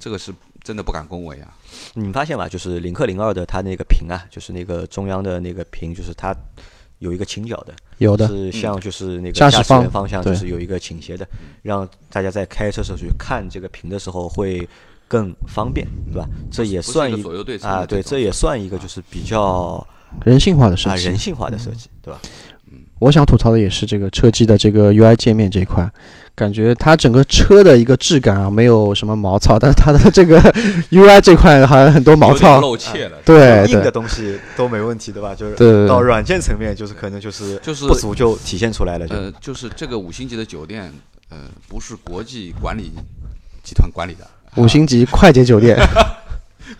[0.00, 0.34] 这个是
[0.64, 1.56] 真的不敢恭维啊。
[1.94, 6.34] 你们发现吧，就是领克零二的它那个屏啊，就是那个中央的那个屏，就是它
[7.04, 9.90] 有一个倾角的，有的，是像就是那个驾驶驶员方。
[9.90, 11.28] 方向就是有一个倾斜的，
[11.62, 14.66] 让大家在开车时候去看这个屏的时候会
[15.06, 16.26] 更方便，对吧？
[16.50, 19.86] 这也算一一个左右对啊，对，这也算一个就是比较
[20.24, 21.06] 人性化的设计。
[21.06, 22.18] 啊人性化的设计，对吧？
[23.00, 25.88] 我想吐槽的也是这个车机的这个 UI 界面这一块，
[26.36, 30.40] 感觉它整个车的一个质感啊，没有什么毛糙，但是它的这个
[30.90, 32.60] UI 这块好像很多毛糙。
[32.60, 33.18] 露怯了。
[33.24, 35.34] 对硬的东西都没问题，对吧？
[35.34, 40.92] 就是对到软件层面，就是可能就是就是不足就体现出来了，就呃，就是这个五星级的酒店，
[41.30, 42.90] 呃，不是国际管理
[43.62, 44.26] 集团管理的，
[44.56, 45.76] 五星级快捷酒店，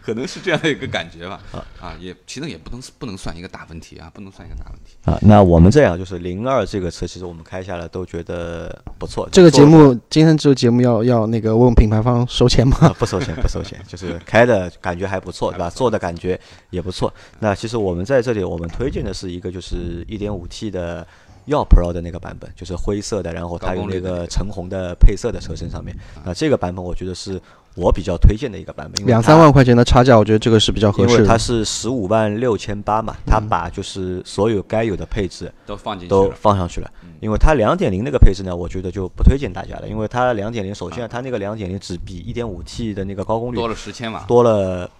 [0.03, 1.41] 可能是这样的一个感觉吧。
[1.53, 4.97] 啊啊，也其实也不能不能算一个大问题啊，不能算一个大问题。
[5.05, 9.29] 啊，那我们这样就是零二这个车，其实我们开下来都觉得不错。
[9.31, 12.77] 这个节目今天这个节目要要那个问品牌方收钱吗？
[12.81, 15.69] 啊，不收钱，不收钱，就是开的感觉还不错，对吧？
[15.75, 16.39] 做的感觉
[16.71, 17.13] 也不错。
[17.41, 21.07] 那其实我们在这里，我们推荐的是一个就是一点五 T 的
[21.47, 25.95] 耀 Pro 的那个版本，就是灰色的，然后它有那个高功率的那个橙红的配色的车身上面。
[26.25, 27.41] 那这个版本我觉得是
[27.75, 31.37] 我比较推荐的一个版本，两三万块钱的差价，我觉得这个是比较合适的因为它。
[31.37, 36.31] 是十五万六千八嘛，它把就是所有该有的配置都放进去都。
[36.31, 36.91] 放上去了。
[37.21, 44.91] 因为它两点零那个配置呢，我觉得就不推荐大家了，因为它两点零首先它那个两点零只比一点五 T 的那个高功率多了十千瓦，多了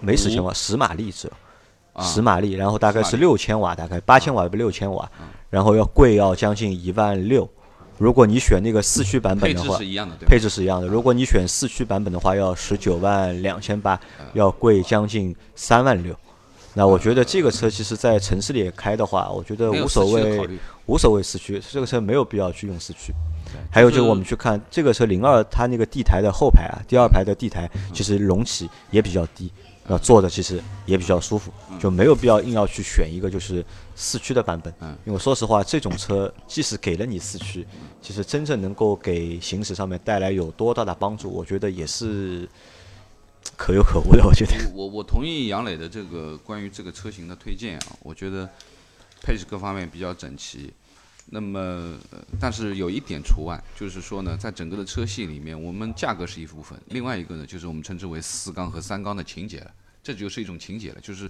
[0.00, 1.32] 没十千瓦，十马力只有。
[1.92, 5.10] 啊十马力，然后大概10马力是六千瓦，大概八千瓦不六千瓦，
[5.48, 7.48] 然后要贵要将近一万六。
[7.98, 10.30] 如果你选那个四驱版本配置的话，是一样的，对吧？
[10.30, 10.86] 配置是一样的。
[10.86, 13.98] 如果你选四驱版本的话，要十九万两千八，
[14.34, 16.14] 要贵将近三万六。
[16.74, 20.46] 那我觉得这个车其实，在城市里开的话，我觉得无所谓
[20.84, 23.14] 无所谓四驱，这个车没有必要去用四驱。
[23.70, 29.50] 还有就是我们去看这个车零二，它那个地台的后排啊，第二排的地台其实隆起也比较低，
[29.88, 33.64] 那坐着其实也比较舒服，就没有必要硬要去选一个就是
[33.94, 34.72] 四驱的版本。
[34.80, 37.66] 嗯因为说实话，这种车即使给了你四驱，
[38.02, 42.48] 其实真正能够给行驶上面带来有多大的帮助，我觉得也是
[43.56, 44.24] 可有可无的。
[44.26, 48.48] 我觉得，我我同意杨磊的这个关于这个车型的推荐啊，我觉得
[49.22, 50.72] 配置各方面比较整齐。
[51.28, 51.98] 那么，
[52.40, 59.70] 但是有一点除外，就是说呢，在整个的车系里面，我们价格是一部分，另外一个呢，就是我们称之为四缸和三缸的情节了，
[60.02, 61.28] 这就是一种情节了，就是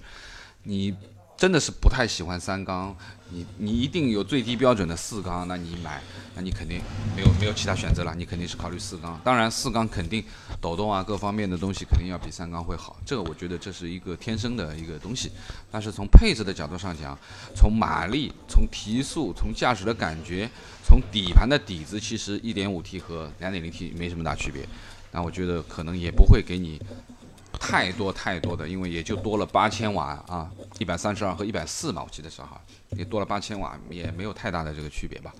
[0.63, 0.95] 你
[1.37, 2.97] 真的是不太喜欢三缸，
[3.31, 6.03] 你你一定有最低标准的四缸，那你买，
[6.35, 6.81] 那你肯定
[7.15, 9.21] 没有没有其他选择了，你肯定是考虑四缸。
[9.23, 10.25] 当然，四缸肯定
[10.63, 15.31] 抖动啊各方面的东西肯定要比三缸会好，这个我觉得这是一个天生的一个东西。
[15.71, 17.17] 但是从配置的角度上讲，
[17.55, 20.49] 从马力、从提速、从驾驶的感觉、
[20.83, 24.67] 从底盘的底子，其实 1.5T 和 2.0T 没什么大区别。
[25.13, 26.81] 那我觉得可能也不会给你
[27.59, 35.33] 太多太多的，因为也就多了八千瓦啊，一百三十二和一百四嘛，我记得是哈，也多了八千瓦，也没有太大的这个区别吧。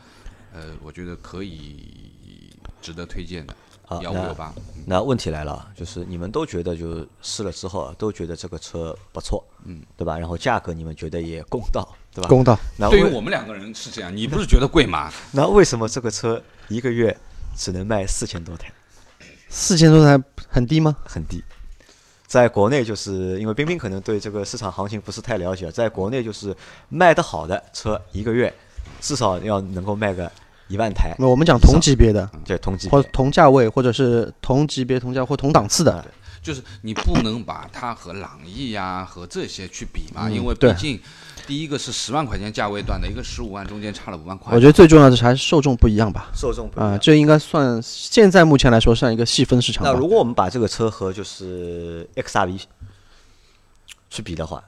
[0.53, 3.55] 呃，我觉得可以值得推荐的，
[3.85, 4.53] 好，那幺五六八。
[4.87, 10.19] 那问题来了啊，就是你们都觉得就是试了之后啊，都觉得这个车不错，嗯，对吧？
[10.19, 12.29] 然后价格你们觉得也公道，对吧？
[12.29, 12.59] 公道。
[12.79, 15.13] 那对于我们两个人是这样，你不是觉得贵吗？
[15.33, 17.15] 那为什么这个车一个月
[17.55, 18.73] 只能卖四千多台，
[19.49, 20.97] 四千多台很低吗？
[21.05, 21.45] 很低？
[22.27, 26.55] 在国内，就是因为冰冰可能对这个市场行情不是太了解，在国内就是
[26.89, 28.53] 卖得好的车，一个月
[29.01, 30.31] 至少要能够卖个
[30.69, 33.03] 一万台，那我们讲同级别的，对同级或。
[33.05, 36.05] 同价位，或者是同级别、同价或同档次的。
[36.47, 41.01] 就是你不能把它和朗逸呀、和这些去比嘛，因为毕竟
[41.45, 44.55] 第一个是十万块钱价位段的，一个十五万中间差了五万块。
[44.55, 46.31] 我觉得最重要的是还是受众不一样吧。
[46.33, 49.83] 受众不一样啊，这应该算现在目前来说算一个细分市场。
[49.83, 52.63] 那如果我们把这个车和就是 XRV
[54.09, 54.63] 去比的话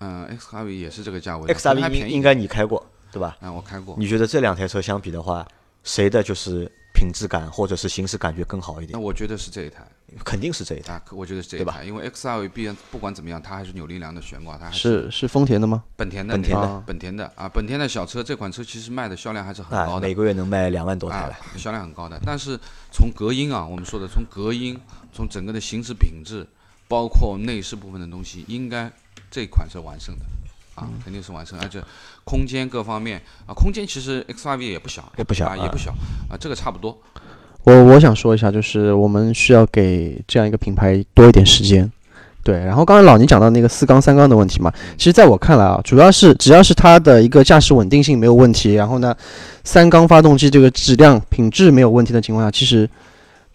[0.00, 2.10] 嗯，X R V 也是这个价位，XRV 便宜。
[2.10, 3.38] 应应该你开过对吧？
[3.40, 3.96] 嗯，我开过。
[3.98, 5.48] 你觉得这两台车相比的话，
[5.82, 8.92] 谁的就是品质感或者是行驶感觉更好一点？
[8.92, 9.82] 那我觉得是这一台
[10.24, 10.92] 肯定是这一台。
[10.94, 15.82] 啊，我觉得是这一台，因为 X R V 毕竟不管怎么样，它还是扭力梁的悬挂，它还是是丰田的吗？
[15.96, 20.14] 本田的本田的本田的啊，本田的小车这款车其实卖的销量还是很啊，高的每。
[20.14, 22.20] 个月能卖两万多台啊了。，销量很高的。
[22.24, 22.58] 但是
[22.92, 24.78] 从隔音啊，我们说的从隔音，
[25.12, 26.46] 从整个的行驶品质，
[26.88, 28.90] 包括内饰部分的东西，应该
[29.30, 30.24] 这款是完胜的。
[30.76, 31.82] 啊，肯定是完胜，而且
[32.22, 35.90] 空间各方面啊，空间其实 XRV 也不小，啊，也不小啊也不小
[36.28, 37.00] 啊，这个差不多。
[37.66, 41.90] 我我想说一下，就是我们需要给这样一个品牌多一点时间。
[42.44, 49.12] 对，然后刚才老倪讲到那个四缸三缸的问题嘛，其实在我看来啊，主要是只要是它的一个驾驶稳定性没有问题，然后呢，
[49.64, 52.88] 三缸发动机这个质量品质没有问题的情况下，其实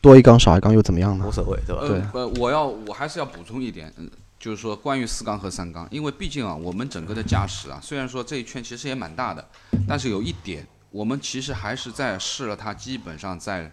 [0.02, 1.32] 多一缸少一缸又怎么样呢无？
[1.32, 1.82] 所谓，对吧？
[1.88, 9.46] 对呃，呃，我要我还是要补充一点，嗯，就是说关于四缸和三缸，因为毕竟啊，我们整个的驾驶啊，虽然说这一圈其实也蛮大的，
[9.88, 13.72] 但是有一点，我们其实还是在试了它，基本上在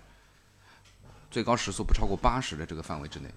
[1.30, 3.28] 最高时速不超过八十的这个范围之内，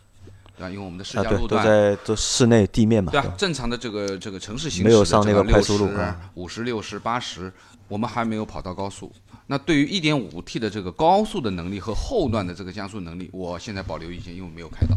[0.58, 0.70] 对吧？
[0.70, 1.66] 因为我们的试驾路段。
[1.66, 7.52] 在都室内地面嘛，对啊，正常的这个这个城市行驶没有上那个快速路啊，五十六十八十，
[7.88, 9.12] 我们还没有跑到高速。
[9.48, 14.96] 那对于一点五 T 的这个高速的能力和后段的这个加速能力，我现在保留意见，因为没有开到，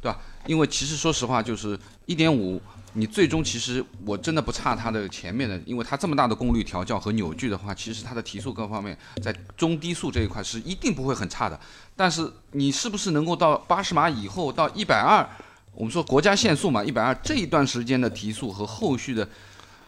[0.00, 0.18] 对吧？
[0.46, 1.76] 因为其实说实话，就是
[2.06, 2.60] 1.5，
[2.98, 11.60] 你最终其实我真的不差它的前面的，因为它这么大的功率调教和扭矩的话，其实它的提速各方面在中低速这一块是一定不会很差的。
[11.94, 15.24] 但是你是不是能够到八十码以后到一百二？
[15.74, 19.28] 我们说国家限速嘛，一百二这一段时间的提速和后续的。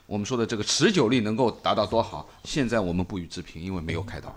[0.05, 2.27] 我们说的这个持久力能够达到多好？
[2.45, 4.35] 现在我们不予置评，因为没有开到。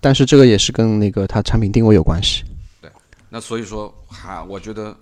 [0.00, 2.42] 但是这个也是跟那个它产品定位有关系。
[2.80, 2.90] 对，
[3.28, 4.96] 那所以说还我觉得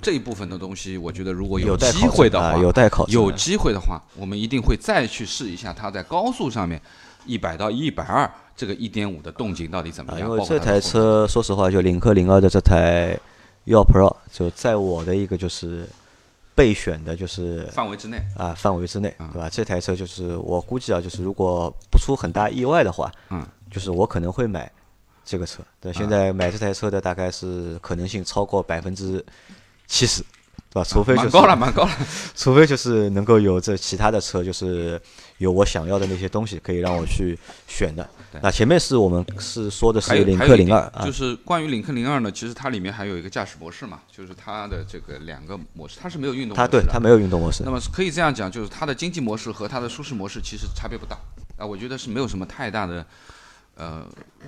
[0.00, 6.80] 这一部分的东西，我觉得如果有机会的话，有待考，有机会的话，我们一定会再去试一下它在高速上面
[7.26, 10.28] 一百到一百二这个一点五的动静到底怎么样。
[10.28, 13.18] 因为这台车说实话，就领克零二的这台
[13.64, 15.88] 幺 Pro，就在我的一个就是。
[16.58, 19.48] 备选的就是范围之内啊，范围之内，对吧？
[19.48, 24.68] 这台车就是我估计啊，就是如果不出很大意外的话，嗯，就是我可能会买
[25.24, 25.62] 这个车。
[25.80, 29.24] 对，现在买这台车的大概是可能性超过百分之
[29.88, 30.22] 七十。
[30.70, 30.84] 对吧？
[30.86, 31.90] 除非就是高了，蛮高了。
[32.36, 35.00] 除非就是能够有这其他的车，就是
[35.38, 38.06] 有我想要的那些东西，可以让我去选的。
[38.42, 46.54] 那前面是我们是说的是领克零二，就是关于领克零二呢，其实它里面还有一个驾驶模式嘛，就是它的这个两个模式，它是没有运动。
[46.54, 47.62] 它对它没有运动模式。
[47.64, 51.16] 那么可以这样讲，就是它的经济模式和它的舒适模式其实差别不大
[51.56, 53.06] 啊，我觉得是没有什么太大的。
[53.78, 54.04] 呃，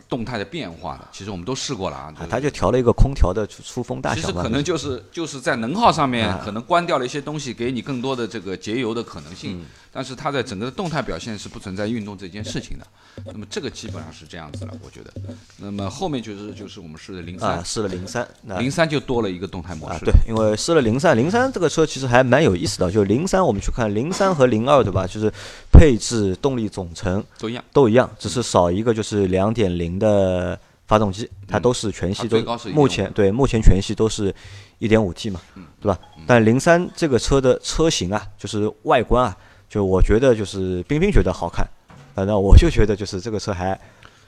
[0.09, 2.12] 动态的变化的，其实我们都试过了啊。
[2.28, 4.20] 它就调了一个空调的出风大小。
[4.20, 9.64] 其实可能就是就是在能耗上面可能关掉了一些东西，给你更多的这个节油的可能性。
[9.93, 12.87] 但是它在整个的动态表现是不存在运动这件事情的。
[13.26, 15.12] 那么这个基本上是这样子了，我觉得。
[15.59, 18.26] 那么后面就是就是我们试的零三，试了零三，
[18.59, 20.05] 零三就多了一个动态模式。
[20.05, 22.89] 对，因为试了零三，零三这个车其实还蛮有意思的。
[22.91, 25.05] 就零三我们去看零三和零二，对吧？
[25.07, 25.33] 就是
[25.72, 32.39] 配置、动力总成都一样，都一样，只是少一个就是两点零的发动机，它都是全系都
[32.73, 34.35] 目前对目前全系都是
[34.79, 35.41] 一点五 T 嘛，
[35.81, 35.99] 对吧？
[36.27, 39.37] 但零三这个车的车型啊，就是外观啊。
[39.68, 41.64] 就我觉得就是冰冰觉得好看，
[42.12, 43.79] 反正我就觉得就是这个车还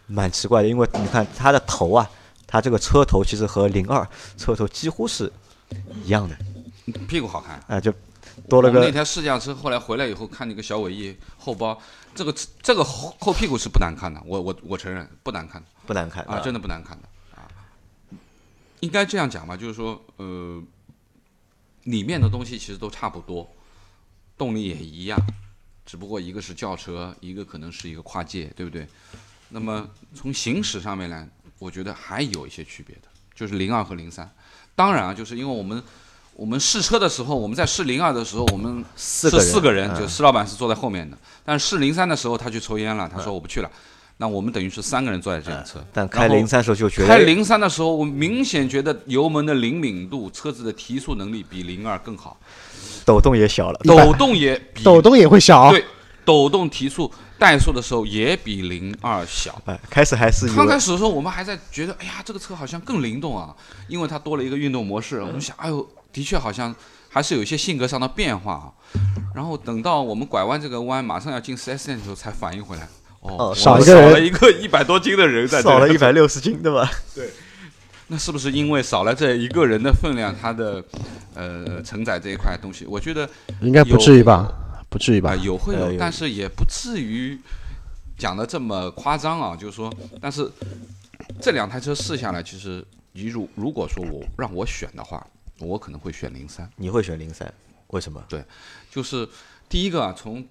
[0.07, 2.09] 蛮奇怪的，因为你看它的头啊，
[2.47, 5.29] 它这个车头其实和零二车头几乎是
[6.05, 6.37] 一样的，
[7.09, 7.93] 屁股好看啊，就
[8.49, 11.81] 多了个那台试驾车，后来回来以后看那个小尾翼后包，
[12.15, 17.49] 这个这个后后屁股是不难看的，我我我承认不难看，不难看啊，真的不难看的啊，
[18.81, 20.63] 应该这样讲吧，就是说呃，
[21.85, 23.51] 里面的东西其实都差不多。
[24.39, 25.17] 动力也一样，
[25.87, 28.89] 只不过一个是轿车，一个可能是一个跨界，对不对？
[29.51, 31.29] 那么从行驶上面来，
[31.61, 33.03] 我觉得还有一些区别的，
[33.37, 34.29] 就是零二和零三。
[34.75, 35.81] 当然啊，就是因为我们
[36.35, 41.17] 我们试车的时候，我们在试零二的时候，我们是四个人，就施老板是坐在后面的。
[41.45, 43.71] 但试零三的时候，他去抽烟了，他说我不去了。
[44.19, 45.85] 那我们等于是三个人坐在这辆车。
[45.93, 52.39] 但开零三时候就觉得开零三的时候，我明显觉得油门的灵敏度、车子的提速能力比零二更好。
[53.05, 55.85] 抖动也小了，抖动也抖动也会小，对，
[56.25, 59.61] 抖动提速怠速的时候也比零二小。
[59.67, 63.53] 哎，开始还是刚开始的时候，我们还在觉得，哎呀，这个车好像更灵动啊，
[63.89, 65.21] 因为它多了一个运动模式。
[65.21, 66.75] 我们想，哎呦，的确好像
[67.09, 68.73] 还是有一些性格上的变化啊。
[69.35, 72.87] 然后等到我们拐弯这个弯，马上要进四 S 店的时候，才反应回来，
[73.21, 76.91] 哦，少少了一个 一百多斤的人在，少了一百六十斤，对吧？
[77.15, 77.31] 对。
[78.09, 80.85] 那是不是因为少了这一个人的分量，它的
[81.35, 82.85] 呃承载这一块东西？
[82.85, 83.27] 我觉得
[83.63, 84.53] 应该不至于吧，
[84.91, 85.35] 不至于吧？
[85.37, 87.41] 有会有，但是也不至于
[88.19, 89.57] 讲的这么夸张啊。
[89.57, 89.91] 就是说，
[90.21, 90.47] 但是
[91.41, 95.27] 这两台车试下来，其实你如如果说我让我选的话，
[95.59, 96.71] 我可能会选零三。
[96.77, 97.53] 你会选零三？
[97.89, 98.25] 为什么？
[98.29, 98.45] 对，
[98.91, 99.29] 就是
[99.69, 100.47] 第一个啊，从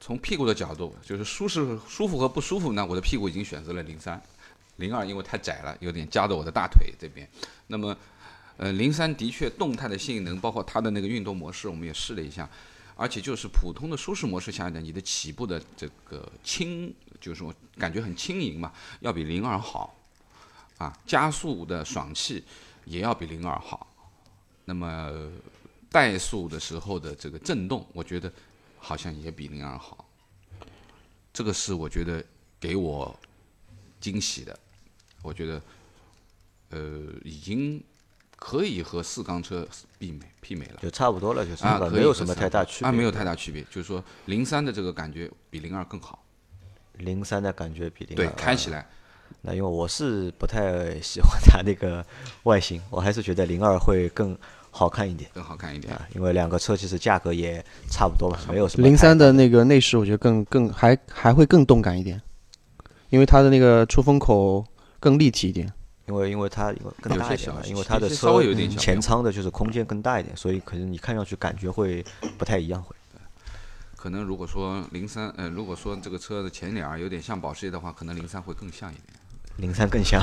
[0.00, 4.20] 从屁股的角度，就是舒适舒服和不舒服呢，我的屁股已经选择了零三。
[4.76, 7.28] 零二因为太窄了，有点夹着我的大腿这边。
[7.68, 7.96] 那么，
[8.56, 12.48] 呃，零三的确动态的性能，包括它的那个运动模式，我们也试了一下。
[12.96, 19.94] 而且就是普通的舒适模式下呢，你的起步的这个轻，就是说感觉很轻盈嘛，要比零二好。
[20.78, 22.44] 啊，加速的爽气
[22.84, 23.86] 也要比零二好。
[24.64, 25.10] 那么
[25.90, 28.32] 怠速的时候的这个震动，我觉得
[28.78, 30.06] 好像也比零二好。
[31.32, 32.24] 这个是我觉得
[32.58, 33.18] 给我
[34.00, 34.58] 惊喜的。
[35.22, 35.62] 我觉得，
[36.68, 37.82] 呃，已经
[38.36, 39.66] 可以和四缸车
[39.98, 40.78] 媲美媲美了。
[40.82, 42.88] 就差不多了，就是啊，没有什么太大区别。
[42.88, 46.22] 啊，没有太大区别，就是说零三的这个感觉比零二更好，
[46.98, 48.86] 零三的感觉比零对，开起来
[49.42, 52.04] 那因为我是不太喜欢它那个
[52.44, 54.36] 外形，我还是觉得零二会更
[54.70, 55.94] 好看一点更好看一点。
[55.94, 62.20] 啊，因为两个车其实价格也差不多吧，没有什么零太三的那个内饰，我觉得更更还还会更动感一点，
[63.10, 64.64] 因为它的那个出风口
[64.98, 65.72] 更立体一点。
[66.06, 72.04] 因为因为它因为更大一点嘛，因为它的车稍微有点小前舱的就是空间更大一点，所以可能你看上去感觉会
[72.36, 72.94] 不太一样会。
[73.96, 79.04] 可能如果说零三，呃，如果说这个车的前脸儿有点像保时捷的话，可能零三会更像一点。
[79.56, 80.20] 零三更像，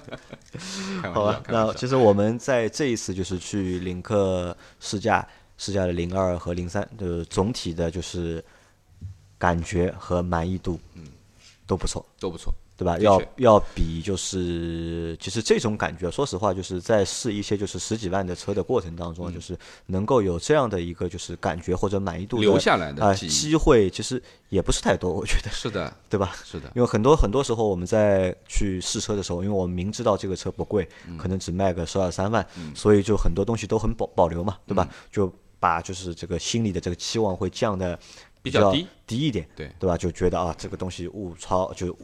[1.02, 1.42] 开玩笑，好吧？
[1.48, 8.44] 那其实我们在这一次就是去领克试驾试驾的零二和零三，就是总体的就是
[9.38, 11.04] 感觉和满意度，嗯，
[11.66, 12.04] 都不错。
[12.20, 12.52] 都不错。
[12.78, 12.96] 对吧？
[13.00, 26.32] 要要比就是，其实这种感觉，说实话，就是在试一些就是十几万的车的过程当嗯中，就是能够有这样的一个就是感觉或者满意度留下来的啊、机会，其实也不是太多，我觉得，是的， 对吧？
[26.44, 34.88] 是的，因为很多很多时候我们在去试车的时候，因为我们明知道这个车不贵，嗯可能只卖个十二三万，所以就很多东西都很保保留嘛，对嗯吧？
[35.10, 38.00] 就把就是这个心里的这个期望会降的较
[38.40, 39.96] 比较低低一点，对对吧？
[39.96, 41.96] 就觉得啊，这个东西物超就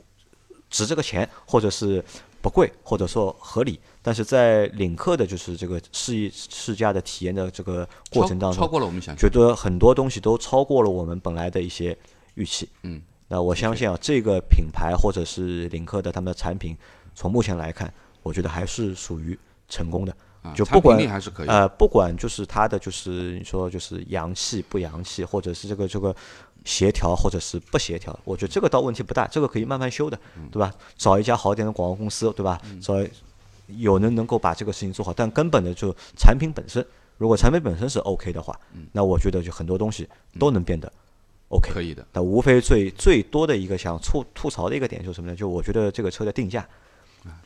[0.74, 2.04] 值这个钱，或者是
[2.42, 3.78] 不贵，或者说合理。
[4.02, 9.16] 但是在领克的就是这个试一试驾的体验的这个过程当超超中，过了我们想象。
[9.16, 11.96] 觉得很多东西都超过了我们本来的一些
[12.34, 12.68] 预期。
[12.82, 16.76] 嗯，那我相信啊，这个品牌或者是领克的他们的产品，
[17.14, 17.94] 从目前来看，
[18.24, 20.12] 我觉得还是属于成功的。
[20.42, 21.48] 啊就不管产品力还是可以。
[21.48, 26.14] 呃，不管就是它的就是你说就是洋气不洋气，或者是这个这个
[26.64, 30.72] 协调或者是不协调，我觉得这个倒问题不大，这个可以慢慢修的，嗯对吧？
[30.96, 32.60] 找一家好一点的广告公司，对吧？
[32.80, 32.94] 找
[33.68, 36.84] 有人能够把这个事情做好，但根本的就产品本身，
[37.16, 38.58] 如果产品本身是 OK 的话，
[38.92, 40.08] 那我觉得就很多东西
[40.38, 40.90] 都能变得
[41.48, 41.70] OK。
[41.70, 45.36] 嗯可以的，那无非最最多的一个想吐吐槽的一个点就是什么呢？
[45.36, 46.66] 就我觉得这个车的定价，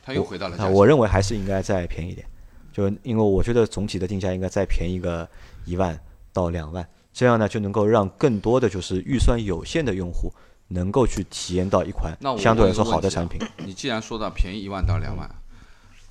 [0.03, 2.27] 他又回到了我认为还是应该再便宜一点，
[2.73, 5.27] 就因为我觉得总体的定价应该再便宜个
[5.65, 5.97] 一万
[6.33, 10.31] 到两万，这样呢就能够让更多的就是预算有限的用户
[10.67, 13.41] 能够去体验到一款相对来说好的产品。
[13.57, 15.29] 你既然说到便宜一万到两万，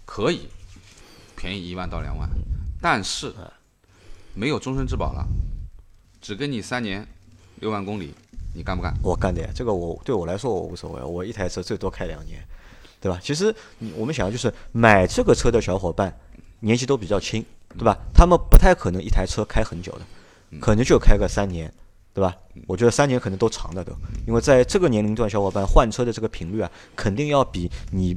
[0.05, 0.49] 可以
[1.37, 2.29] 便宜一万到两万，
[2.81, 3.33] 但是
[4.35, 5.27] 没有终身质保了，
[6.21, 7.07] 只给你三年
[7.61, 8.13] 六万公里，
[8.55, 8.93] 你干不干？
[9.03, 12.43] 我干的呀，这个我对我来说我无所谓，我一台车最多开两年，
[13.01, 13.19] 对吧？
[13.23, 16.17] 其实你我们想就是买这个车的小伙伴
[16.61, 17.45] 年纪都比较轻，
[17.77, 17.97] 对吧？
[18.13, 20.01] 他们不太可能一台车开很久的，
[20.61, 21.73] 可能就开个三年，
[22.15, 22.35] 对吧？
[22.67, 23.93] 我觉得三年可能都长的都，
[24.27, 28.17] 因为在这个年龄段，小伙伴换车的这个频率啊，肯定要比你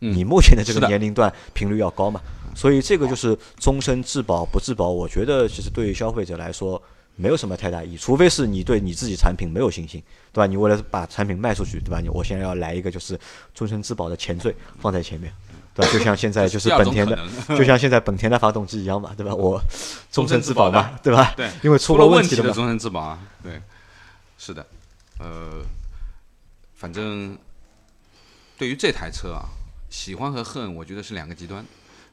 [0.00, 2.20] 嗯你目前的这个年龄段频率要高嘛。
[2.54, 6.82] 所以这个就是终身质保不质保，我觉得其实对于消费者来说
[7.14, 10.02] 没有什么太大意义，除非是你对你自己产品没有信心，
[10.32, 10.46] 对吧？
[10.46, 12.00] 你为了把产品卖出去，对吧？
[12.00, 13.18] 你我现在要来一个就是
[13.54, 15.32] 终身质保的前缀放在前面，
[15.74, 15.92] 对吧？
[15.92, 17.18] 就像现在就是本田的
[17.48, 19.34] 就像现在本田的发动机一样嘛，对吧？
[19.34, 19.60] 我
[20.10, 21.32] 终身质保嘛，对吧？
[21.36, 23.60] 对，因为出了问题的终身质保啊，对，
[24.36, 24.66] 是的，
[25.18, 25.62] 呃，
[26.74, 27.38] 反正
[28.58, 29.48] 对于这台车啊，
[29.88, 31.64] 喜欢和恨，我觉得是两个极端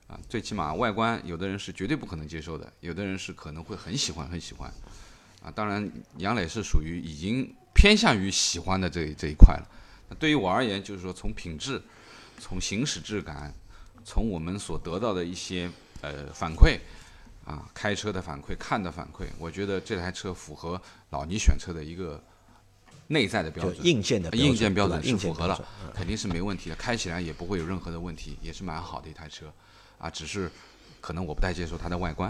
[0.08, 0.18] 啊。
[0.30, 4.72] 最起码外观，有的人是绝对不可能接受的，有的人是可能会很喜欢很喜欢
[5.44, 5.52] 啊。
[5.54, 9.68] 当然，杨磊是属于已经偏向于喜欢的这这一块了。
[10.10, 11.82] 那对于我而言，就是说从品质、
[12.38, 13.54] 从行驶质感、
[14.06, 15.70] 从我们所得到的一些
[16.02, 16.80] 呃反馈。
[17.48, 20.82] 啊，开车的反馈、看的反馈，我觉得这台车符合
[21.12, 22.22] 老倪选车的一个
[23.08, 25.58] 内在的标准，硬件的硬件标准是符合了
[25.94, 29.50] 肯定是没问题的，开起来也不会有任何的问题，也是蛮好的一台车，
[29.98, 30.52] 啊，只是
[31.00, 32.30] 可能我不太接受它的外观，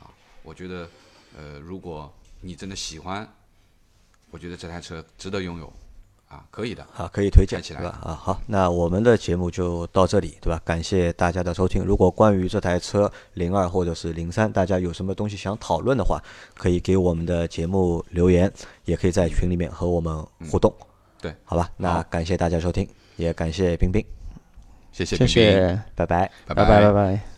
[0.00, 0.08] 啊，
[0.42, 0.88] 我觉得，
[1.36, 3.30] 呃，如果你真的喜欢，
[4.30, 5.70] 我觉得这台车值得拥有，
[6.34, 8.00] 啊，可以的，好，可以推荐开起来对吧？
[8.02, 10.60] 啊，好，那我们的节目就到这里，对吧？
[10.64, 11.84] 感谢大家的收听。
[11.84, 16.20] 如果关于这台车零二或者是零三，大家有什么东西想讨论的话，
[16.56, 18.52] 可以给我们的节目留言，
[18.84, 20.74] 也可以在群里面和我们互动。
[21.20, 24.04] 对，好吧，那感谢大家收听，也感谢冰冰，
[24.90, 26.28] 谢谢，谢谢，拜拜。
[26.46, 27.33] 拜拜拜拜拜。